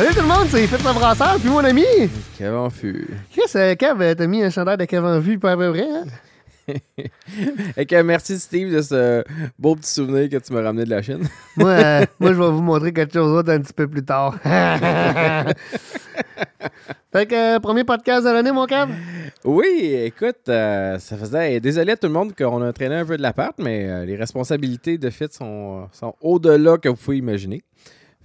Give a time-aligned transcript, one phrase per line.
[0.00, 1.84] Salut tout le monde, c'est le Brasseur, puis mon ami.
[2.38, 3.06] Kevin fut.
[3.30, 5.86] Chris, euh, Kev, euh, t'as mis un chandail de Kevin Vu, pas à peu vrai,
[5.92, 6.04] hein?
[7.76, 9.22] Et que merci Steve de ce
[9.58, 11.28] beau petit souvenir que tu m'as ramené de la Chine.
[11.58, 14.38] Moi, euh, moi, je vais vous montrer quelque chose d'autre un petit peu plus tard.
[17.12, 18.90] fait que, euh, premier podcast de l'année, mon Kev?
[19.44, 21.60] Oui, écoute, euh, ça faisait.
[21.60, 24.16] Désolé à tout le monde qu'on a traîné un peu de l'appart, mais euh, les
[24.16, 27.62] responsabilités de Fit sont, sont au-delà que vous pouvez imaginer.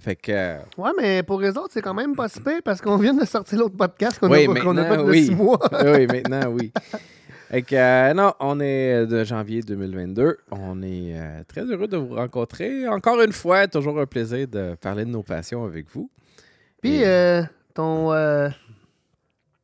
[0.06, 0.30] Fait que.
[0.30, 3.12] euh, Ouais, mais pour les autres, c'est quand même pas si pire parce qu'on vient
[3.12, 5.24] de sortir l'autre podcast qu'on Oui, a, qu'on a fait de oui.
[5.24, 5.58] six mois.
[5.84, 6.72] oui, maintenant, oui.
[7.50, 10.36] Fait que, euh, non, on est de janvier 2022.
[10.52, 12.86] On est euh, très heureux de vous rencontrer.
[12.86, 16.08] Encore une fois, toujours un plaisir de parler de nos passions avec vous.
[16.80, 17.42] Puis, Et- euh,
[17.74, 18.48] ton, euh,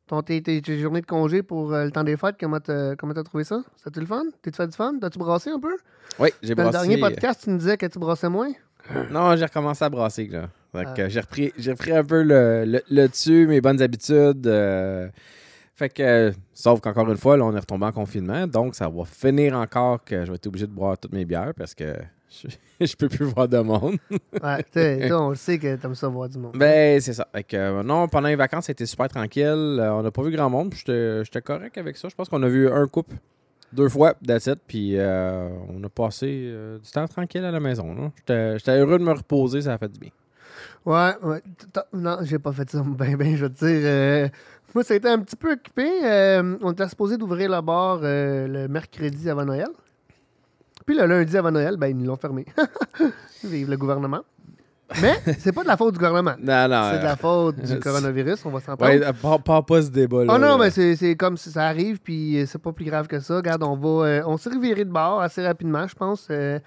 [0.07, 2.95] ton tes, tes- tes journées de congé pour euh, le temps des fêtes, comment t'as
[2.97, 3.61] comment trouvé ça?
[3.81, 4.23] C'était le fun?
[4.41, 4.95] T'es-tu fait du fun?
[4.99, 5.75] T'as-tu brassé un peu?
[6.19, 6.87] Oui, j'ai Dans le brassé.
[6.89, 8.51] dernier podcast, tu nous disais que tu brassais moins?
[9.11, 10.49] Non, j'ai recommencé à brasser, là.
[10.71, 11.09] Fait que Ah.
[11.09, 14.47] j'ai repris, j'ai repris un peu le, le, le dessus, mes bonnes habitudes.
[14.47, 15.07] euh,
[15.75, 18.45] fait que, euh, sauf qu'encore une fois, là, on est retombé en confinement.
[18.47, 21.53] Donc, ça va finir encore que je vais être obligé de boire toutes mes bières
[21.57, 21.95] parce que
[22.29, 22.47] je,
[22.85, 23.97] je peux plus voir de monde.
[24.41, 26.55] Ouais, tu sais, toi, on le sait que t'aimes ça voir du monde.
[26.55, 27.27] Ben, c'est ça.
[27.33, 29.43] Fait que, euh, non, pendant les vacances, c'était super tranquille.
[29.79, 30.73] Euh, on n'a pas vu grand monde.
[30.75, 32.07] j'étais correct avec ça.
[32.09, 33.15] Je pense qu'on a vu un couple
[33.73, 34.49] deux fois, that's.
[34.67, 38.11] Puis euh, on a passé euh, du temps tranquille à la maison.
[38.27, 40.11] J'étais heureux de me reposer, ça a fait du bien.
[40.85, 41.41] Ouais, ouais.
[41.93, 43.67] Non, j'ai pas fait ça bien, bien, je veux dire.
[43.67, 44.27] euh,
[44.75, 45.87] moi, ça a été un petit peu occupé.
[46.61, 49.67] on était supposé d'ouvrir le bar euh, le mercredi avant Noël.
[50.85, 52.45] Puis le lundi avant Noël, ben, ils l'ont fermé.
[53.43, 54.21] Vive le gouvernement.
[55.01, 56.33] Mais c'est pas de la faute du gouvernement.
[56.39, 56.89] Non, non.
[56.91, 58.89] C'est de la euh, faute du coronavirus, on va s'entendre.
[58.91, 60.33] Ouais, euh, pas, ce débat-là.
[60.35, 63.37] Oh non, mais c'est comme si ça arrive, puis c'est pas plus grave que ça.
[63.37, 64.05] Regarde, on va.
[64.07, 66.27] euh, on s'est reviré de bord assez rapidement, je pense.
[66.31, 66.59] Euh,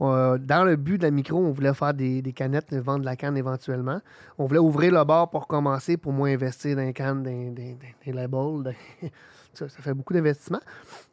[0.00, 3.04] euh, dans le but de la micro, on voulait faire des, des canettes, vendre de
[3.06, 4.00] la canne éventuellement.
[4.38, 7.76] On voulait ouvrir le bar pour commencer, pour moins investir dans les cannes, dans, dans-
[8.04, 8.62] les labels.
[8.64, 8.72] dans-
[9.54, 10.60] ça, ça fait beaucoup d'investissement.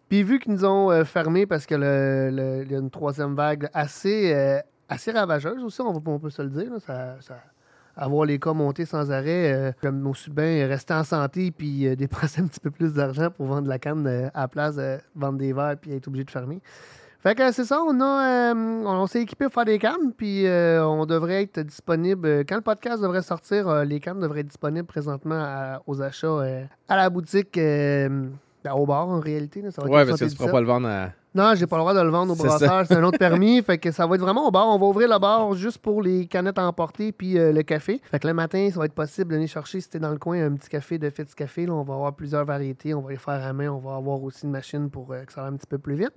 [0.09, 2.89] Puis vu qu'ils nous ont euh, fermé parce que le, le- il y a une
[2.89, 4.59] troisième vague assez, euh,
[4.91, 6.71] assez ravageuse aussi, on, on peut se le dire.
[6.71, 7.39] là, ça, ça-
[7.95, 11.95] avoir les cas monter sans arrêt, euh, j'aime aussi bien rester en santé puis euh,
[11.97, 14.75] dépenser un petit peu plus d'argent pour vendre de la canne euh, à la place
[14.77, 16.61] de vendre des verres puis être obligé de fermer.
[17.21, 20.47] Fait que c'est ça, on a euh, on s'est équipé pour faire des cannes, puis
[20.47, 22.25] euh, on devrait être disponible.
[22.27, 26.01] euh, Quand le podcast devrait sortir, euh, les cannes devraient être disponibles présentement à- aux
[26.01, 28.25] achats euh, à la boutique, euh,
[28.63, 29.61] ben, au bar en réalité.
[29.61, 30.37] là, ça va être Ouais, au parce que tu 77.
[30.37, 31.09] pourras pas le vendre à.
[31.33, 33.61] Non, j'ai pas le droit de le vendre au brasseur, c'est un autre permis.
[33.61, 34.67] fait que ça va être vraiment au bar.
[34.67, 38.01] On va ouvrir le bar juste pour les canettes à emporter puis euh, le café.
[38.03, 40.45] Fait que le matin, ça va être possible d'aller chercher, si t'es dans le coin,
[40.45, 41.65] un petit café de Fitz Café.
[41.65, 42.93] Là, on va avoir plusieurs variétés.
[42.93, 43.69] On va les faire à main.
[43.69, 45.95] On va avoir aussi une machine pour euh, que ça aille un petit peu plus
[45.95, 46.13] vite.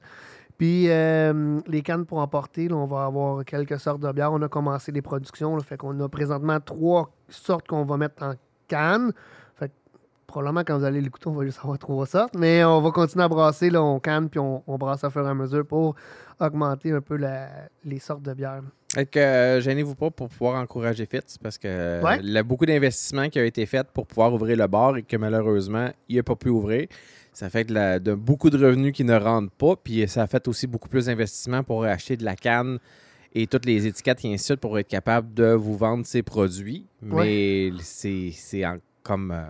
[0.59, 4.33] Puis euh, les cannes pour emporter, là, on va avoir quelques sortes de bières.
[4.33, 5.55] On a commencé les productions.
[5.55, 8.35] là, fait qu'on a présentement trois sortes qu'on va mettre en
[8.67, 9.13] canne.
[10.35, 12.35] Probablement quand vous allez l'écouter, on va juste avoir trois sortes.
[12.37, 13.71] Mais on va continuer à brasser.
[13.71, 15.95] Là, on canne puis on, on brasse à fur et à mesure pour
[16.41, 18.63] augmenter un peu la- les sortes de bières.
[19.13, 22.19] Que euh, gênez-vous pas pour pouvoir encourager Fitz parce que Ouais.
[22.21, 25.05] il y a beaucoup d'investissements qui ont été faits pour pouvoir ouvrir le bar et
[25.05, 26.89] que malheureusement, il n'a pas pu ouvrir.
[27.33, 29.77] Ça fait de, la- de beaucoup de revenus qui ne rentrent pas.
[29.77, 32.79] Puis ça a fait aussi beaucoup plus d'investissements pour acheter de la canne
[33.37, 36.25] et toutes les étiquettes et ainsi de suite pour être capable de vous vendre ces
[36.25, 36.87] produits.
[37.03, 38.33] Mais c'est
[39.05, 39.31] comme.
[39.31, 39.45] euh,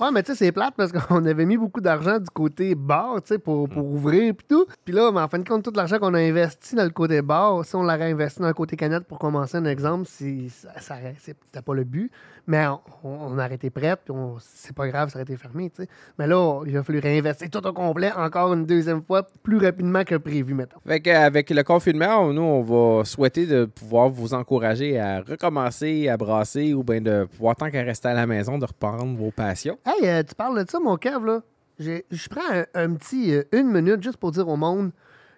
[0.00, 3.22] Ouais, mais tu sais, c'est plate parce qu'on avait mis beaucoup d'argent du côté bar,
[3.22, 4.66] tu sais, pour, pour ouvrir puis tout.
[4.84, 7.22] Puis là, mais en fin de compte, tout l'argent qu'on a investi dans le côté
[7.22, 10.68] bar, si on l'aurait investi dans le côté canette pour commencer un exemple, c'est, ça,
[10.80, 12.10] ça aurait- c'était pas le but.
[12.46, 15.82] Mais on, on a arrêté prête, puis c'est pas grave, ça aurait été fermé, tu
[15.82, 15.88] sais.
[16.18, 20.04] Mais là, il a fallu réinvestir tout au complet, encore une deuxième fois, plus rapidement
[20.04, 20.76] que prévu, mettons.
[20.86, 22.60] Fait qu'avec le confinement, nous, on
[22.98, 27.70] va souhaiter de pouvoir vous encourager à recommencer à brasser ou bien de pouvoir, tant
[27.70, 29.78] qu'à rester à la maison, de reprendre vos passions.
[29.86, 31.42] Hey, euh, tu parles de ça, mon cave, là.
[31.78, 34.92] Je prends un, petit euh, une minute juste pour dire au monde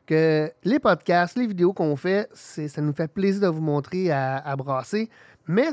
[0.06, 4.36] que les podcasts, les vidéos qu'on fait, ça nous fait plaisir de vous montrer à,
[4.36, 5.10] à brasser,
[5.48, 5.70] mais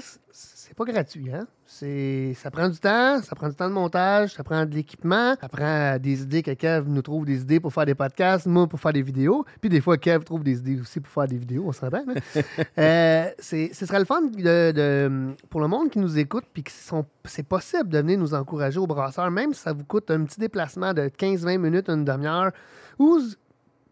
[0.76, 1.46] c'est pas gratuit, hein?
[1.68, 5.36] C'est, ça prend du temps, ça prend du temps de montage, ça prend de l'équipement,
[5.40, 8.66] ça prend des idées que Kev nous trouve des idées pour faire des podcasts, moi
[8.68, 11.38] pour faire des vidéos, puis des fois Kev trouve des idées aussi pour faire des
[11.38, 11.98] vidéos, on s'entend.
[12.08, 12.14] hein?
[12.80, 16.64] Euh, c'est, ce serait le fun de, de- pour le monde qui nous écoute, puis
[16.64, 20.10] que sont- c'est possible de venir nous encourager au brasseur, même si ça vous coûte
[20.10, 22.52] un petit déplacement de 15-20 minutes, une demi-heure,
[22.98, 23.20] ou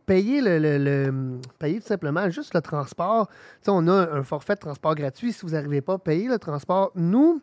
[0.06, 3.30] payer le, le- payer tout simplement juste le transport.
[3.68, 5.34] On a un forfait de transport gratuit.
[5.34, 7.42] Si vous n'arrivez pas à payer le transport, nous,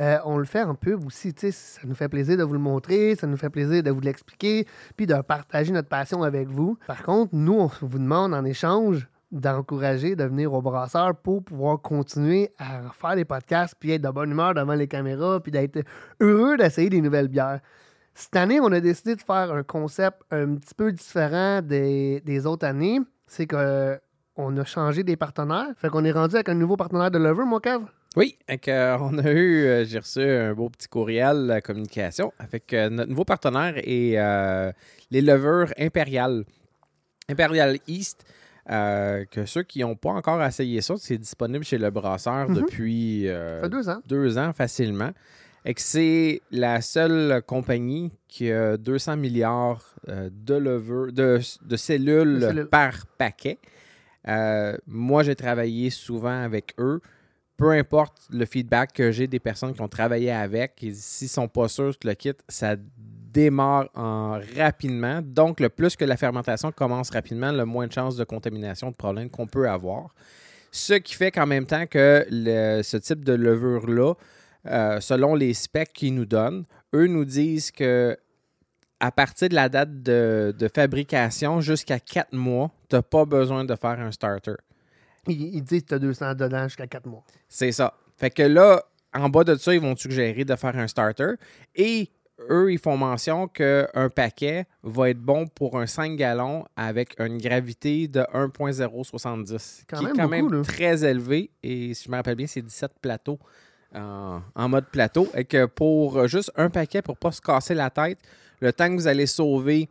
[0.00, 1.32] euh, on le fait en pub aussi.
[1.36, 4.66] Ça nous fait plaisir de vous le montrer, ça nous fait plaisir de vous l'expliquer,
[4.96, 6.76] puis de partager notre passion avec vous.
[6.86, 11.80] Par contre, nous, on vous demande en échange d'encourager de venir au brasseur pour pouvoir
[11.80, 15.80] continuer à faire des podcasts, puis être de bonne humeur devant les caméras, puis d'être
[16.20, 17.60] heureux d'essayer des nouvelles bières.
[18.14, 22.46] Cette année, on a décidé de faire un concept un petit peu différent des, des
[22.46, 23.00] autres années.
[23.26, 23.98] C'est que
[24.36, 25.68] on a changé des partenaires.
[25.76, 27.84] Fait qu'on est rendu avec un nouveau partenaire de Lover, moi, Kev.
[28.16, 32.72] Oui, donc, euh, on a eu, euh, j'ai reçu un beau petit courriel communication avec
[32.72, 34.70] euh, notre nouveau partenaire et euh,
[35.10, 36.44] les levures Imperial.
[37.28, 38.24] Imperial East,
[38.70, 42.54] euh, que ceux qui n'ont pas encore essayé ça, c'est disponible chez le brasseur Mhm.
[42.54, 44.00] depuis euh, Ça fait deux ans.
[44.06, 45.10] deux ans facilement.
[45.64, 50.58] Et que c'est la seule compagnie qui a 200 milliards euh, de,
[51.10, 52.66] de, de cellules De cellules.
[52.66, 53.58] par paquet.
[54.28, 57.00] Euh, moi, j'ai travaillé souvent avec eux.
[57.56, 61.48] Peu importe le feedback que j'ai des personnes qui ont travaillé avec, s'ils ne sont
[61.48, 62.74] pas sûrs que le kit, ça
[63.32, 65.20] démarre en rapidement.
[65.22, 68.96] Donc, le plus que la fermentation commence rapidement, le moins de chances de contamination, de
[68.96, 70.14] problème qu'on peut avoir.
[70.72, 74.14] Ce qui fait qu'en même temps que le- ce type de levure-là,
[74.66, 76.64] euh, selon les specs qu'ils nous donnent,
[76.94, 78.16] eux nous disent que
[79.00, 83.64] à partir de la date de, de fabrication jusqu'à 4 mois, tu n'as pas besoin
[83.64, 84.54] de faire un starter.
[85.26, 87.22] Ils, ils disent que tu as 200 dedans jusqu'à 4 mois.
[87.48, 87.94] C'est ça.
[88.16, 88.82] Fait que là,
[89.12, 91.34] en bas de ça, ils vont suggérer de faire un starter.
[91.74, 92.10] Et
[92.50, 97.38] eux, ils font mention qu'un paquet va être bon pour un 5 gallons avec une
[97.38, 99.82] gravité de 1.070.
[99.88, 100.62] Quand qui même est quand beaucoup, même là.
[100.62, 101.50] très élevé.
[101.62, 103.38] Et si je me rappelle bien, c'est 17 plateaux
[103.94, 105.28] en, en mode plateau.
[105.34, 108.18] Et que pour euh, juste un paquet, pour pas se casser la tête,
[108.60, 109.88] le temps que vous allez sauver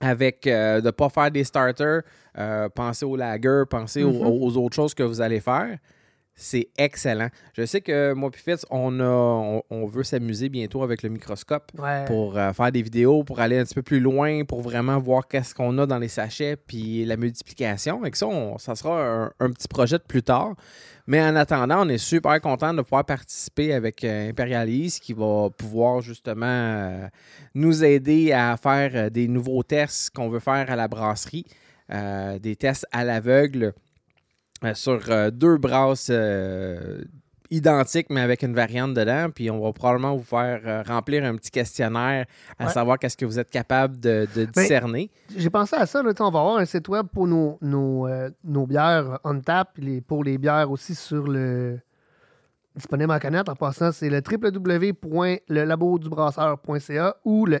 [0.00, 2.02] avec euh, de ne pas faire des starters,
[2.38, 4.26] euh, pensez au lager, pensez aux- Mhm.
[4.42, 5.78] aux autres choses que vous allez faire
[6.34, 7.28] c'est excellent.
[7.54, 11.10] Je sais que moi puis Fitz, on, a, on, on veut s'amuser bientôt avec le
[11.10, 12.04] microscope Ouais.
[12.06, 15.28] pour euh, faire des vidéos, pour aller un petit peu plus loin, pour vraiment voir
[15.28, 18.00] qu'est-ce qu'on a dans les sachets, puis la multiplication.
[18.14, 20.54] Ça, on- ça sera un, un petit projet de plus tard.
[21.06, 25.48] Mais en attendant, on est super content de pouvoir participer avec euh, Imperialis qui va
[25.50, 27.06] pouvoir justement euh,
[27.54, 31.44] nous aider à faire euh, des nouveaux tests qu'on veut faire à la brasserie,
[32.40, 33.72] des tests à l'aveugle
[34.74, 37.02] sur euh, deux brasses euh,
[37.50, 39.28] identiques, mais avec une variante dedans.
[39.34, 42.26] Puis on va probablement vous faire euh, remplir un petit questionnaire
[42.58, 42.72] à Ouais.
[42.72, 45.10] savoir qu'est-ce que vous êtes capable de, de Ben, discerner.
[45.36, 46.02] J'ai pensé à ça.
[46.02, 49.70] Là, on va avoir un site web pour nos, nos, euh, nos bières on tap,
[49.78, 51.78] les, pour les bières aussi sur le.
[52.76, 53.48] Disponible en canette.
[53.48, 57.58] En passant, c'est le www.lelabodubrasseur.ca ou le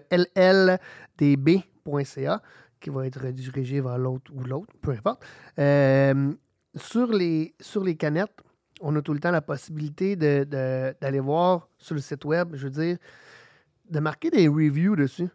[1.20, 2.40] lldb.ca
[2.80, 5.22] qui va être dirigé vers l'autre ou l'autre, peu importe.
[5.58, 6.32] Euh,
[6.74, 7.54] sur, les,
[7.98, 8.36] canettes,
[8.80, 12.54] on a tout le temps la possibilité de- de- d'aller voir sur le site web,
[12.54, 12.96] je veux dire,
[13.90, 15.28] de marquer des reviews dessus.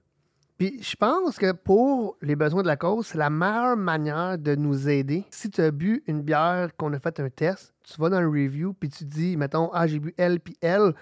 [0.57, 4.55] Puis je pense que pour les besoins de la cause, c'est la meilleure manière de
[4.55, 5.25] nous aider.
[5.29, 8.29] Si tu as bu une bière qu'on a fait un test, tu vas dans le
[8.29, 10.93] review puis tu dis, mettons, ah, j'ai bu L puis L.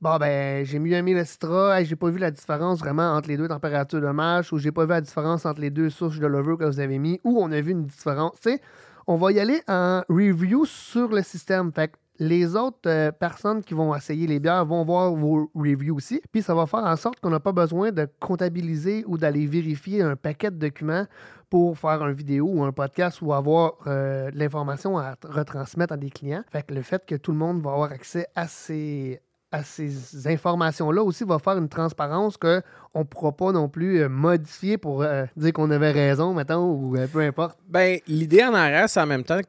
[0.00, 1.82] Bon, ben, j'ai mieux aimé le Citra.
[1.84, 4.84] J'ai pas vu la différence vraiment entre les deux températures de match ou j'ai pas
[4.84, 7.52] vu la différence entre les deux sources de levure que vous avez mis ou on
[7.52, 8.40] a vu une différence.
[8.40, 8.60] Tu sais,
[9.06, 11.72] on va y aller en review sur le système.
[11.72, 15.96] Fait que les autres euh, personnes qui vont essayer les bières vont voir vos reviews
[15.96, 16.20] aussi.
[16.32, 20.02] Puis ça va faire en sorte qu'on n'a pas besoin de comptabiliser ou d'aller vérifier
[20.02, 21.06] un paquet de documents
[21.50, 26.10] pour faire une vidéo ou un podcast ou avoir euh, l'information à retransmettre à des
[26.10, 26.42] clients.
[26.50, 29.20] Fait que le fait que tout le monde va avoir accès à ces,
[29.58, 32.60] à ces informations-là aussi va faire une transparence qu'on
[32.94, 36.96] ne pourra pas non plus euh, modifier pour euh, dire qu'on avait raison, mettons, ou
[36.96, 37.58] euh, peu importe.
[37.68, 39.40] Ben, l'idée en arrière, c'est en même temps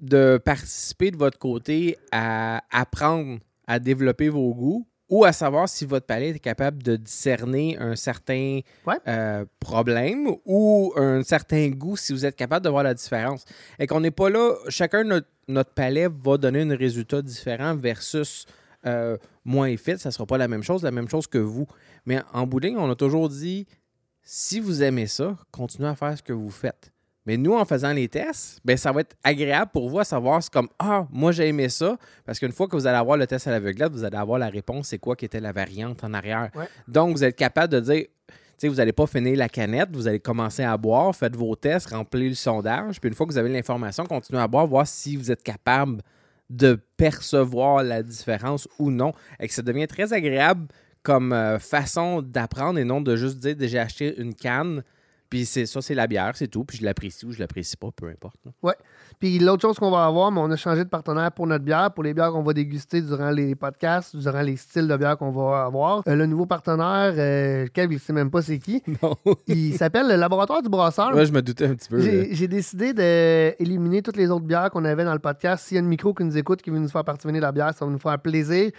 [0.00, 5.84] de participer de votre côté à apprendre à développer vos goûts ou à savoir si
[5.86, 8.96] votre palais est capable de discerner un certain Ouais.
[9.06, 13.44] euh, problème ou un certain goût si vous êtes capable de voir la différence.
[13.78, 18.46] Et qu'on n'est pas là, chacun notre, notre palais va donner un résultat différent versus
[18.86, 21.38] euh, moi et Fit, ça ne sera pas la même chose, la même chose que
[21.38, 21.66] vous.
[22.04, 23.66] Mais en bout de ligne, on a toujours dit,
[24.22, 26.92] si vous aimez ça, continuez à faire ce que vous faites.
[27.26, 30.40] Mais nous, en faisant les tests, ben, ça va être agréable pour vous à savoir,
[30.42, 31.98] c'est comme Ah, moi j'ai aimé ça.
[32.24, 34.48] Parce qu'une fois que vous allez avoir le test à l'aveuglette, vous allez avoir la
[34.48, 36.50] réponse, c'est quoi qui était la variante en arrière.
[36.54, 36.68] Ouais.
[36.86, 40.06] Donc, vous êtes capable de dire, tu sais, vous n'allez pas finir la canette, vous
[40.06, 43.00] allez commencer à boire, faites vos tests, remplissez le sondage.
[43.00, 46.02] Puis une fois que vous avez l'information, continuez à boire, voir si vous êtes capable
[46.50, 49.12] de percevoir la différence ou non.
[49.40, 50.68] Et que ça devient très agréable
[51.02, 54.82] comme euh, façon d'apprendre et non de juste dire j'ai acheté une canne,
[55.28, 56.64] Puis c'est ça, c'est la bière, c'est tout.
[56.64, 58.36] Puis je l'apprécie ou je l'apprécie pas, peu importe.
[58.44, 58.74] là.
[59.18, 61.90] Puis l'autre chose qu'on va avoir, mais on a changé de partenaire pour notre bière,
[61.92, 65.30] pour les bières qu'on va déguster durant les podcasts, durant les styles de bière qu'on
[65.30, 66.02] va avoir.
[66.06, 68.82] Euh, le nouveau partenaire, euh, Kev, il ne sait même pas c'est qui.
[69.02, 69.14] Non.
[69.46, 71.14] Il s'appelle le Laboratoire du Brasseur.
[71.14, 71.98] Ouais, je me doutais un petit peu.
[71.98, 72.24] là.
[72.30, 75.66] J'ai décidé d'éliminer toutes les autres bières qu'on avait dans le podcast.
[75.66, 77.72] S'il y a une micro qui nous écoute, qui veut nous faire de la bière,
[77.74, 78.70] ça va nous faire plaisir.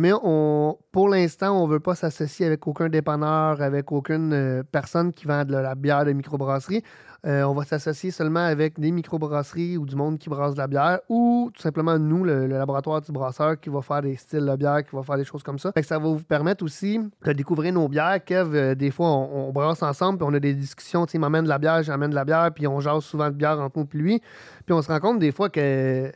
[0.00, 4.62] Mais on, pour l'instant, on ne veut pas s'associer avec aucun dépanneur, avec aucune euh,
[4.62, 6.82] personne qui vend de la bière de microbrasserie.
[7.26, 10.68] Euh, on va s'associer seulement avec des microbrasseries ou du monde qui brasse de la
[10.68, 14.56] bière ou tout simplement nous, le, laboratoire du brasseur, qui va faire des styles de
[14.56, 15.70] bière, qui va faire des choses comme ça.
[15.72, 18.24] Fait que ça va vous permettre aussi de découvrir nos bières.
[18.24, 21.04] Kev, euh, des fois, on, brasse ensemble puis on a des discussions.
[21.04, 23.34] Tu sais, m'amène de la bière, j'amène de la bière, puis on jase souvent de
[23.34, 24.22] bière entre nous puis lui.
[24.64, 26.10] Puis on se rend compte des fois que,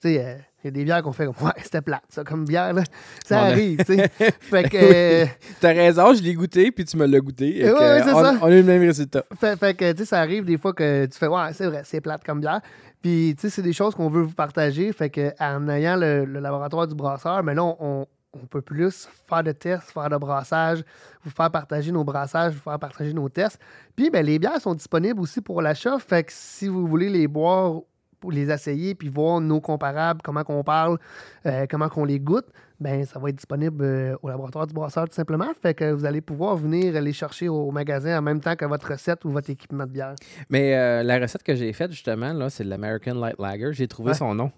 [0.00, 2.44] tu sais, il y a des bières qu'on fait comme, ouais, c'était plate, ça, comme
[2.44, 2.82] bière, là.
[3.24, 4.08] Ça On a- arrive, tu sais.
[4.40, 4.76] fait que.
[4.76, 5.26] euh,
[5.60, 7.60] T'as raison, je l'ai goûté, puis tu me l'as goûté.
[7.64, 8.34] et Ouais, que c'est on, ça.
[8.40, 9.24] on a eu le même résultat.
[9.38, 11.82] Fait, fait que, tu sais, ça arrive des fois que tu fais, ouais, c'est vrai,
[11.84, 12.60] c'est plate comme bière.
[13.02, 14.92] Puis, tu sais, c'est des choses qu'on veut vous partager.
[14.92, 18.06] Fait que, en ayant le, le laboratoire du brasseur, mais là, on, on-
[18.42, 20.84] on peut plus faire de tests, faire de brassage,
[21.24, 23.58] vous faire partager nos brassages, vous faire partager nos tests.
[23.94, 25.98] Puis, ben, les bières sont disponibles aussi pour l'achat.
[25.98, 27.80] Fait que si vous voulez les boire,
[28.20, 30.98] pour les essayer, puis voir nos comparables, comment qu'on parle,
[31.46, 32.46] euh, comment qu'on les goûte,
[32.80, 35.48] ben ça va être disponible euh, au laboratoire du brasseur tout simplement.
[35.62, 38.90] Fait que vous allez pouvoir venir les chercher au magasin en même temps que votre
[38.92, 40.14] recette ou votre équipement de bière.
[40.50, 43.70] Mais euh, la recette que j'ai faite, justement, là, c'est l'American Light Lager.
[43.72, 44.14] J'ai trouvé Ouais.
[44.16, 44.50] son nom.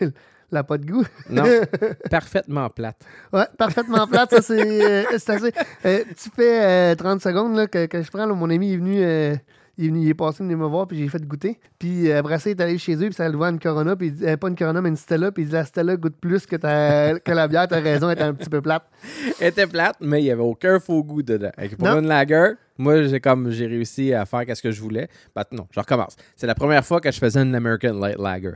[0.50, 1.04] La pas de goût.
[1.28, 1.44] Non,
[2.10, 2.96] parfaitement plate.
[3.34, 5.52] Ouais, parfaitement plate, ça c'est assez.
[5.82, 9.02] Tu fais euh, 30 secondes là, que, que je prends, là, mon ami est venu.
[9.78, 11.58] Il est, venu, il est passé venir me voir, puis j'ai fait goûter.
[11.78, 13.96] Puis euh, après ça, il est allé chez eux, puis ça a ouvert une Corona,
[13.96, 15.96] puis il dit, euh, pas une Corona, mais une Stella, puis il dit la Stella
[15.96, 18.82] goûte plus que, ta- que la bière, t'as raison, elle est un petit peu plate.
[19.40, 21.50] Elle était plate, mais il n'y avait aucun faux goût dedans.
[21.56, 22.00] Que pour Non.
[22.00, 25.08] une lager, moi, j'ai comme j'ai réussi à faire ce que je voulais.
[25.34, 26.16] Ben, non, je recommence.
[26.36, 28.52] C'est la première fois que je faisais une American Light Lager.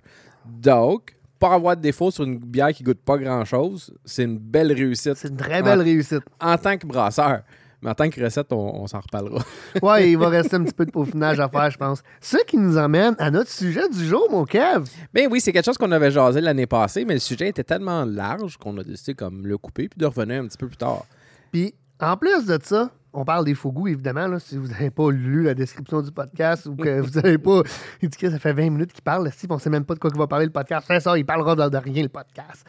[0.47, 4.73] Donc, pas avoir de défaut sur une bière qui goûte pas grand-chose, c'est une belle
[4.73, 6.23] réussite C'est une très belle réussite.
[6.41, 7.43] en tant que brasseur.
[7.83, 9.43] Mais en tant que recette, on, on s'en reparlera.
[9.83, 12.03] Ouais, il va rester un petit peu de peaufinage à faire, je pense.
[12.21, 14.85] Ce qui nous emmène à notre sujet du jour, mon Kev.
[15.13, 18.05] Ben oui, c'est quelque chose qu'on avait jasé l'année passée, mais le sujet était tellement
[18.05, 21.05] large qu'on a décidé comme le couper puis de revenir un petit peu plus tard.
[21.51, 24.27] Puis, en plus de ça, on parle des faux goûts, évidemment.
[24.27, 27.63] Là, si vous n'avez pas lu la description du podcast ou que vous n'avez pas.
[28.03, 29.95] Il dit que ça fait 20 minutes qu'il parle, si on ne sait même pas
[29.95, 30.87] de quoi il va parler le podcast.
[30.89, 32.67] C'est ça, il parlera de, de rien le podcast.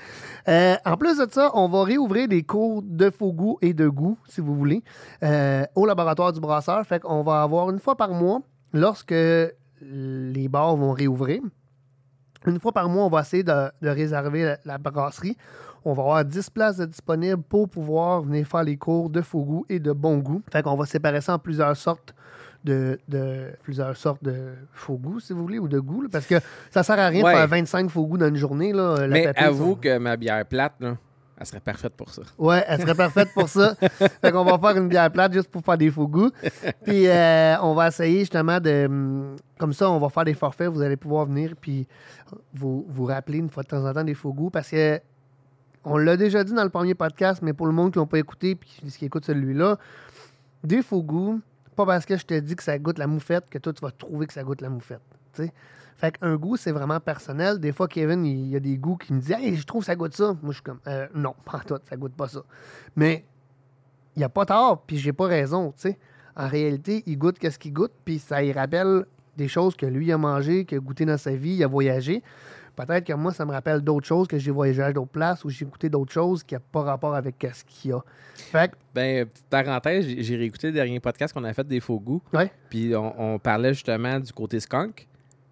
[0.48, 3.88] Euh, en plus de ça, on va réouvrir des cours de faux goûts et de
[3.88, 4.84] goût, si vous voulez,
[5.24, 6.86] euh, au laboratoire du brasseur.
[6.86, 8.42] Fait qu'on va avoir une fois par mois,
[8.74, 9.14] lorsque
[9.82, 11.42] les bars vont réouvrir,
[12.46, 15.38] une fois par mois, on va essayer de, de réserver la, la brasserie.
[15.86, 19.44] On va avoir 10 places de disponibles pour pouvoir venir faire les cours de faux
[19.44, 20.42] goût et de bon goût.
[20.52, 22.14] Fait qu'on va séparer ça en plusieurs sortes
[22.64, 26.08] de, de- plusieurs sortes de faux goûts, si vous voulez, ou de goûts.
[26.10, 26.36] parce que
[26.72, 27.34] ça sert à rien Ouais.
[27.34, 28.72] de faire 25 faux goûts dans une journée.
[28.72, 30.96] Là, la mais avoue ça- que ma bière plate, là,
[31.38, 32.22] elle serait parfaite pour ça.
[32.38, 33.76] Ouais, elle serait parfaite pour ça.
[34.22, 36.30] fait qu'on va faire une bière plate juste pour faire des faux goûts.
[36.86, 38.86] Puis euh, on va essayer justement de.
[38.86, 40.70] hum, Comme ça, on va faire des forfaits.
[40.70, 41.86] Vous allez pouvoir venir puis
[42.54, 45.02] vous, vous rappeler une fois de temps en temps des faux goûts parce que.
[45.86, 48.20] On l'a déjà dit dans le premier podcast, mais pour le monde qui n'a pas
[48.20, 49.78] écouté puis qui écoute celui-là,
[50.64, 51.42] des faux goûts,
[51.76, 53.92] pas parce que je te dis que ça goûte la moufette que toi tu vas
[53.92, 55.02] trouver que ça goûte la moufette.
[55.34, 55.54] tu sais.
[55.98, 57.60] Fait qu'un goût, c'est vraiment personnel.
[57.60, 59.96] Des fois, Kevin, il y a des goûts qui me disent Hey, je trouve ça
[59.96, 60.36] goûte ça.
[60.42, 62.42] Moi, je suis comme Euh, Non, pas tout, ça goûte pas ça.
[62.96, 63.26] Mais
[64.16, 65.74] il n'y a pas tort, puis j'ai pas raison.
[66.36, 69.06] En réalité, il goûte qu'est-ce qu'il goûte, puis ça y rappelle
[69.38, 72.22] des choses que lui a mangé, qu'il a goûté dans sa vie, il a voyagé.
[72.76, 75.50] Peut-être que moi, ça me rappelle d'autres choses, que j'ai voyagé à d'autres places ou
[75.52, 78.00] j'ai goûté d'autres choses qui n'ont pas rapport avec ce qu'il y a.
[78.36, 82.22] Fait que, Ben, parenthèse, j'ai réécouté le dernier podcast qu'on a fait des faux goûts.
[82.34, 82.52] Ouais.
[82.72, 85.08] Puis on, on parlait justement du côté skunk.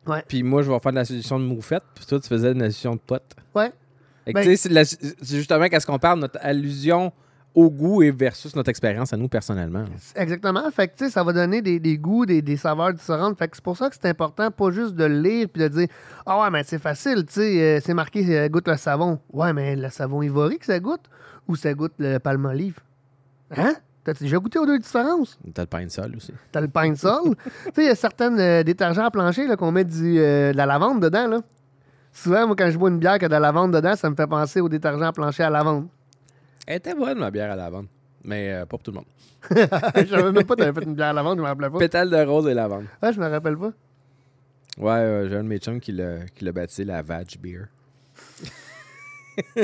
[0.08, 0.24] Ouais.
[0.28, 1.84] Puis moi, je vais faire de la solution de moufette.
[1.94, 3.36] Puis toi, tu faisais de la solution de pote.
[3.54, 3.72] ouais,
[4.26, 7.12] Ben- c'est justement qu'est-ce qu'on parle, notre allusion
[7.53, 9.86] au goût et versus notre expérience à nous personnellement.
[10.15, 10.70] Exactement.
[10.72, 13.38] Fait que, ça va donner des, des goûts, des, des saveurs différentes.
[13.38, 15.67] Fait que c'est pour ça que c'est important, pas juste de le lire puis de
[15.67, 15.88] dire
[16.25, 19.20] Ah ouais, mais c'est facile, tu sais, euh, c'est marqué euh, goûte le savon.
[19.34, 21.10] Ouais, mais le savon ivory que ça goûte
[21.48, 22.79] ou ça goûte le palmolive?
[23.55, 23.75] Hein?
[24.03, 25.38] T'as-tu déjà goûté aux deux différences?
[25.53, 26.34] T'as le pain de sol aussi.
[26.51, 27.36] T'as le pain de sol?
[27.36, 30.58] tu sais, il y a certaines euh, détergents à plancher qu'on met du, euh, de
[30.58, 31.27] la lavande dedans.
[31.27, 31.41] Là.
[32.12, 34.15] Souvent, moi, quand je bois une bière qui a de la lavande dedans, ça me
[34.15, 35.88] fait penser au détergent à plancher à lavande.
[36.68, 37.88] Elle était bonne, ma bière à lavande.
[38.24, 39.06] Mais euh, pas pour tout le monde.
[39.50, 41.80] je savais même pas que t'avais fait une bière à lavande, je me rappelais pas.
[41.80, 42.86] Pétale de rose et lavande.
[43.01, 43.72] Ah, je me rappelle pas.
[44.77, 47.65] Ouais, euh, j'ai un de mes chums qui l'a qui l'a baptisé la Vag Beer.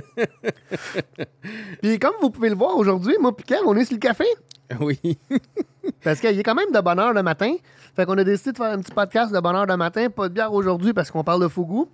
[1.81, 4.25] Puis comme vous pouvez le voir aujourd'hui, moi Pierre, on est sur le café.
[4.81, 5.17] oui.
[6.03, 7.55] Parce qu'il est quand même de bonne heure le matin.
[7.95, 10.09] Fait qu'on a décidé de faire un petit podcast de bonne heure le matin.
[10.09, 11.87] Pas de bière aujourd'hui parce qu'on parle de fougou.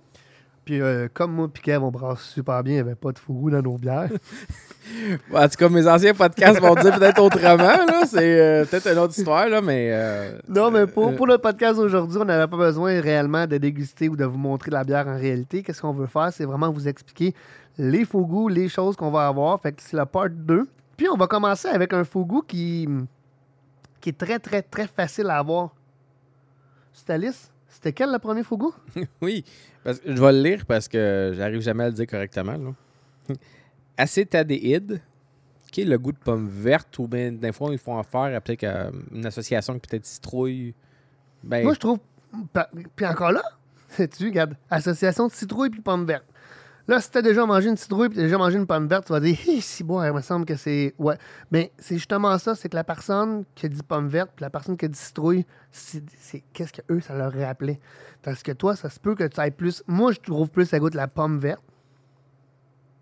[0.64, 2.72] Puis euh, comme moi et Kev, on brasse super bien.
[2.72, 4.08] Il n'y avait pas de fougou dans nos bières.
[5.30, 7.56] Bon, en tout cas, mes anciens podcasts vont dire peut-être autrement.
[7.56, 8.02] là.
[8.06, 9.88] C'est euh, peut-être une autre histoire, là, mais...
[9.90, 13.56] euh, Non, mais pour, euh, pour le podcast aujourd'hui, on n'avait pas besoin réellement de
[13.56, 15.62] déguster ou de vous montrer la bière en réalité.
[15.62, 16.30] Qu'est-ce qu'on veut faire?
[16.34, 17.34] C'est vraiment vous expliquer
[17.78, 19.58] les faux goûts, les choses qu'on va avoir.
[19.58, 20.68] Fait que c'est la part 2.
[20.98, 22.86] Puis on va commencer avec un faux goût qui,
[24.02, 25.70] qui est très, très, très facile à avoir.
[26.92, 27.50] C'est Alice?
[27.74, 28.74] C'était quel le premier faux goût?
[29.20, 29.44] Oui,
[29.82, 32.52] parce que je vais le lire parce que j'arrive jamais à le dire correctement.
[32.56, 32.72] là.
[33.96, 35.00] Acétadéhyde,
[35.70, 38.40] qui est le goût de pomme verte, ou bien des fois, ils font affaire à
[38.40, 38.64] peut-être
[39.12, 40.74] une association qui peut-être citrouille.
[41.42, 41.98] Ben, Moi, je trouve.
[42.96, 43.42] Puis encore là,
[43.96, 46.24] tu regardes, association de citrouille puis pomme verte.
[46.86, 49.12] Là, si t'as déjà mangé une citrouille puis t'as déjà mangé une pomme verte, tu
[49.12, 50.94] vas dire, Hi, si bon, il me semble que c'est.
[50.98, 51.16] Ouais.
[51.50, 54.50] Mais c'est justement ça, c'est que la personne qui a dit pomme verte puis la
[54.50, 56.02] personne qui a dit citrouille, c'est
[56.52, 57.80] qu'est-ce que eux, ça leur rappelait.
[58.22, 59.82] Parce que toi, ça se peut que tu ailles plus.
[59.86, 61.62] Moi, je trouve plus la goût de la pomme verte.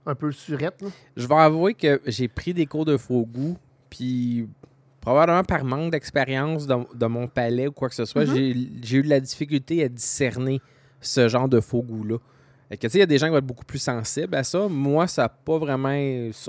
[0.06, 0.88] Un peu surette, là.
[1.16, 3.56] je vais avouer que j'ai pris des cours de faux goût,
[3.88, 4.48] puis
[5.00, 8.34] probablement par manque d'expérience dans, mon palais ou quoi que ce soit, Mhm.
[8.34, 10.60] j'ai- j'ai eu de la difficulté à discerner
[11.00, 12.16] ce genre de faux goût-là.
[12.78, 14.66] Tu sais, Il y a des gens qui vont être beaucoup plus sensibles à ça.
[14.68, 15.94] Moi, ça n'a pas vraiment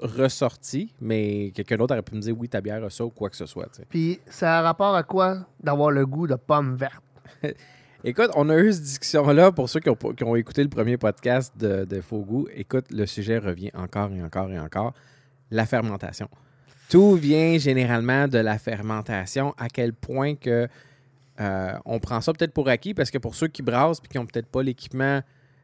[0.02, 3.30] ressorti, mais quelqu'un d'autre aurait pu me dire oui, ta bière a ça ou quoi
[3.30, 3.70] que ce soit.
[3.90, 7.04] Puis ça a rapport à quoi d'avoir le goût de pomme verte?
[8.06, 10.98] Écoute, on a eu cette discussion-là pour ceux qui ont, qui ont écouté le premier
[10.98, 12.48] podcast de, de Faux Goût.
[12.54, 14.94] Écoute, le sujet revient encore et encore et encore.
[15.52, 16.28] La fermentation.
[16.90, 20.68] Tout vient généralement de la fermentation, à quel point que
[21.40, 24.18] euh, on prend ça peut-être pour acquis, parce que pour ceux qui brassent et qui
[24.18, 25.22] n'ont peut-être pas l'équipement,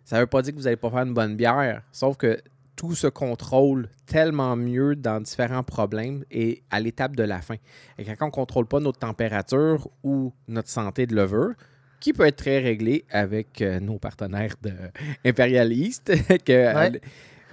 [0.10, 1.84] ça ne veut pas dire que vous n'allez pas faire une bonne bière.
[1.92, 2.40] Sauf que
[2.76, 7.58] tout se contrôle tellement mieux dans différents problèmes et à l'étape de la fin.
[8.00, 11.52] Et quand on ne contrôle pas notre température ou notre santé de levure,
[12.00, 14.72] qui peut être très réglé avec euh, nos partenaires de
[15.26, 16.12] Imperial East,
[16.44, 17.00] que, Ouais.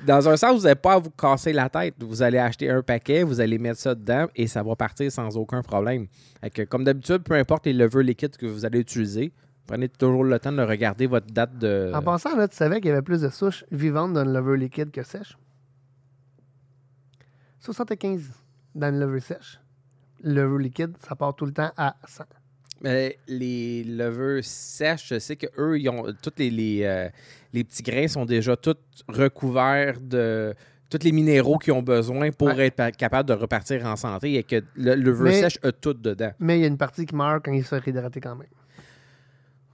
[0.07, 1.97] dans un sens, vous n'avez pas à vous casser la tête.
[2.01, 5.37] Vous allez acheter un paquet, vous allez mettre ça dedans et ça va partir sans
[5.37, 6.07] aucun problème.
[6.55, 9.31] Que, comme d'habitude, peu importe les levures liquides que vous allez utiliser,
[9.67, 11.91] prenez toujours le temps de regarder votre date de...
[11.95, 14.57] En pensant, là, tu savais qu'il y avait plus de souches vivantes dans le lever
[14.57, 15.37] liquide que sèche?
[17.61, 18.33] 75
[18.75, 19.61] dans le lever sèche.
[20.23, 22.25] Le lever liquide, ça part tout le temps à 100.
[22.83, 27.09] Mais les levures sèches, je sais qu'eux, ils ont tous les, les, euh,
[27.53, 28.77] les petits grains sont déjà tous
[29.09, 30.55] recouverts de
[30.91, 32.67] tous les minéraux qu'ils ont besoin pour Ouais.
[32.67, 36.31] être pa- capable de repartir en santé et que le levure sèche a tout dedans.
[36.39, 38.47] Mais il y a une partie qui meurt quand il se fait réhydrater quand même.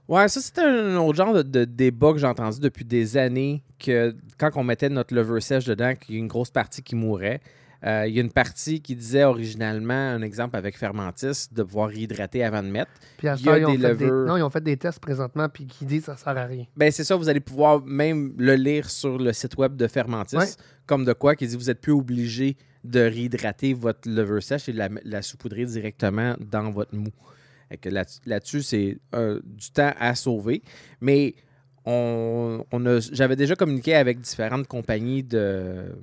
[0.07, 3.63] Ouais, ça, c'était un autre genre de, de débat que j'ai entendu depuis des années,
[3.79, 6.95] que quand on mettait notre levure sèche dedans, qu'il y a une grosse partie qui
[6.95, 7.39] mourait.
[7.85, 11.89] Euh, il y a une partie qui disait originalement, un exemple avec Fermentis, de pouvoir
[11.89, 12.91] réhydrater avant de mettre.
[13.17, 14.05] Puis à Il y a ils ont, des fait des...
[14.05, 14.25] levures.
[14.25, 16.65] Non, ils ont fait des tests présentement puis qui disent que ça sert à rien.
[16.77, 20.37] Ben c'est ça, vous allez pouvoir même le lire sur le site web de Fermentis,
[20.37, 20.45] Ouais.
[20.85, 24.73] comme de quoi qui dit vous êtes plus obligé de réhydrater votre levure sèche et
[24.73, 27.11] de la, la saupoudrer directement dans votre mou.
[28.25, 30.61] Là-dessus, c'est euh, du temps à sauver.
[31.01, 31.35] Mais
[31.85, 35.95] on, on a, j'avais déjà communiqué avec différentes compagnies de,